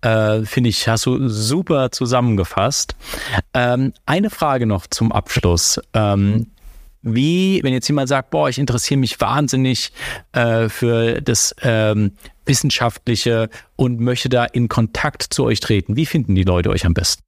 Äh, 0.00 0.44
Finde 0.44 0.70
ich, 0.70 0.88
hast 0.88 1.06
du 1.06 1.28
super 1.28 1.90
zusammengefasst. 1.90 2.96
Ähm, 3.54 3.92
eine 4.06 4.30
Frage 4.30 4.66
noch 4.66 4.86
zum 4.86 5.12
Abschluss. 5.12 5.80
Ähm, 5.94 6.48
wie, 7.02 7.62
wenn 7.62 7.72
jetzt 7.72 7.88
jemand 7.88 8.08
sagt, 8.08 8.30
boah, 8.30 8.48
ich 8.48 8.58
interessiere 8.58 8.98
mich 8.98 9.20
wahnsinnig 9.20 9.92
äh, 10.32 10.68
für 10.68 11.20
das 11.20 11.54
ähm, 11.62 12.12
Wissenschaftliche 12.46 13.48
und 13.76 14.00
möchte 14.00 14.28
da 14.28 14.44
in 14.44 14.68
Kontakt 14.68 15.22
zu 15.22 15.44
euch 15.44 15.60
treten, 15.60 15.96
wie 15.96 16.06
finden 16.06 16.34
die 16.34 16.44
Leute 16.44 16.70
euch 16.70 16.86
am 16.86 16.94
besten? 16.94 17.22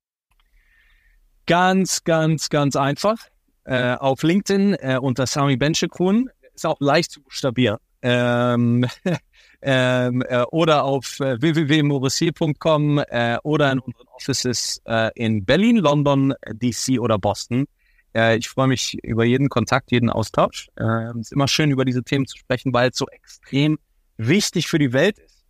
Ganz, 1.46 2.04
ganz, 2.04 2.48
ganz 2.48 2.76
einfach. 2.76 3.18
Äh, 3.64 3.94
auf 3.94 4.22
LinkedIn 4.22 4.74
äh, 4.74 4.98
unter 5.00 5.26
Sami 5.26 5.56
Benchekun. 5.56 6.30
Ist 6.54 6.66
auch 6.66 6.80
leicht 6.80 7.10
zu 7.10 7.22
buchstabieren. 7.22 7.78
Ähm, 8.02 8.86
ähm, 9.62 10.22
äh, 10.28 10.42
oder 10.50 10.84
auf 10.84 11.20
äh, 11.20 11.40
www.morisier.com 11.40 12.98
äh, 13.08 13.38
oder 13.42 13.72
in 13.72 13.78
unseren 13.78 14.08
Offices 14.08 14.80
äh, 14.86 15.10
in 15.14 15.44
Berlin, 15.44 15.76
London, 15.76 16.34
DC 16.52 17.00
oder 17.00 17.18
Boston. 17.18 17.66
Äh, 18.14 18.36
ich 18.36 18.48
freue 18.48 18.68
mich 18.68 18.98
über 19.02 19.24
jeden 19.24 19.48
Kontakt, 19.48 19.90
jeden 19.90 20.10
Austausch. 20.10 20.68
Äh, 20.76 20.84
es 20.84 21.16
ist 21.16 21.32
immer 21.32 21.48
schön, 21.48 21.70
über 21.70 21.84
diese 21.84 22.02
Themen 22.02 22.26
zu 22.26 22.38
sprechen, 22.38 22.72
weil 22.72 22.90
es 22.90 22.98
so 22.98 23.06
extrem 23.08 23.78
wichtig 24.16 24.68
für 24.68 24.78
die 24.78 24.92
Welt 24.92 25.18
ist. 25.18 25.44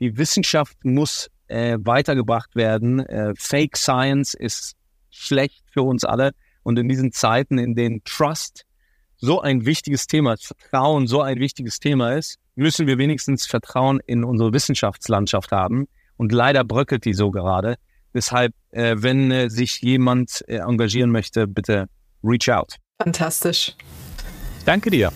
Die 0.00 0.16
Wissenschaft 0.18 0.84
muss 0.84 1.30
äh, 1.46 1.78
weitergebracht 1.80 2.54
werden. 2.56 3.00
Äh, 3.00 3.34
Fake 3.36 3.76
Science 3.76 4.34
ist 4.34 4.74
schlecht 5.14 5.64
für 5.72 5.82
uns 5.82 6.04
alle. 6.04 6.32
Und 6.62 6.78
in 6.78 6.88
diesen 6.88 7.12
Zeiten, 7.12 7.58
in 7.58 7.74
denen 7.74 8.02
Trust 8.04 8.64
so 9.16 9.40
ein 9.40 9.64
wichtiges 9.64 10.06
Thema 10.06 10.34
ist, 10.34 10.46
Vertrauen 10.46 11.06
so 11.06 11.22
ein 11.22 11.38
wichtiges 11.38 11.78
Thema 11.80 12.14
ist, 12.14 12.38
müssen 12.54 12.86
wir 12.86 12.98
wenigstens 12.98 13.46
Vertrauen 13.46 14.00
in 14.06 14.24
unsere 14.24 14.52
Wissenschaftslandschaft 14.52 15.52
haben. 15.52 15.86
Und 16.16 16.32
leider 16.32 16.64
bröckelt 16.64 17.04
die 17.04 17.14
so 17.14 17.30
gerade. 17.30 17.76
Deshalb, 18.14 18.54
äh, 18.70 18.96
wenn 18.98 19.30
äh, 19.30 19.50
sich 19.50 19.80
jemand 19.80 20.44
äh, 20.46 20.58
engagieren 20.58 21.10
möchte, 21.10 21.48
bitte 21.48 21.88
reach 22.22 22.50
out. 22.50 22.76
Fantastisch. 23.02 23.74
Danke 24.64 24.90
dir. 24.90 25.12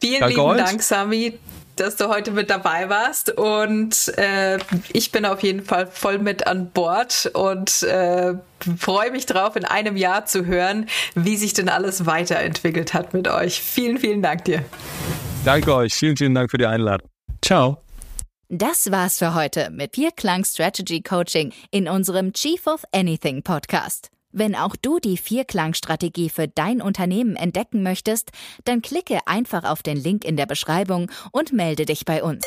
Vielen 0.00 0.20
Danke 0.20 0.36
lieben 0.36 0.46
euch. 0.46 0.64
Dank, 0.64 0.82
Sami 0.82 1.38
dass 1.76 1.96
du 1.96 2.08
heute 2.08 2.30
mit 2.32 2.50
dabei 2.50 2.88
warst. 2.88 3.30
Und 3.30 4.16
äh, 4.18 4.58
ich 4.92 5.12
bin 5.12 5.24
auf 5.24 5.42
jeden 5.42 5.64
Fall 5.64 5.86
voll 5.86 6.18
mit 6.18 6.46
an 6.46 6.70
Bord 6.70 7.30
und 7.34 7.82
äh, 7.84 8.34
freue 8.78 9.10
mich 9.10 9.26
drauf, 9.26 9.56
in 9.56 9.64
einem 9.64 9.96
Jahr 9.96 10.26
zu 10.26 10.46
hören, 10.46 10.88
wie 11.14 11.36
sich 11.36 11.52
denn 11.52 11.68
alles 11.68 12.06
weiterentwickelt 12.06 12.94
hat 12.94 13.14
mit 13.14 13.28
euch. 13.28 13.60
Vielen, 13.60 13.98
vielen 13.98 14.22
Dank 14.22 14.44
dir. 14.44 14.64
Danke 15.44 15.74
euch. 15.74 15.94
Vielen, 15.94 16.16
vielen 16.16 16.34
Dank 16.34 16.50
für 16.50 16.58
die 16.58 16.66
Einladung. 16.66 17.08
Ciao. 17.42 17.78
Das 18.48 18.90
war's 18.92 19.18
für 19.18 19.34
heute 19.34 19.70
mit 19.70 19.96
Vierklang 19.96 20.44
Strategy 20.44 21.02
Coaching 21.02 21.52
in 21.70 21.88
unserem 21.88 22.32
Chief 22.32 22.64
of 22.66 22.84
Anything 22.92 23.42
Podcast. 23.42 24.15
Wenn 24.38 24.54
auch 24.54 24.76
du 24.76 24.98
die 24.98 25.16
Vierklangstrategie 25.16 26.28
für 26.28 26.46
dein 26.46 26.82
Unternehmen 26.82 27.36
entdecken 27.36 27.82
möchtest, 27.82 28.32
dann 28.64 28.82
klicke 28.82 29.20
einfach 29.24 29.64
auf 29.64 29.82
den 29.82 29.96
Link 29.96 30.26
in 30.26 30.36
der 30.36 30.44
Beschreibung 30.44 31.10
und 31.32 31.54
melde 31.54 31.86
dich 31.86 32.04
bei 32.04 32.22
uns. 32.22 32.44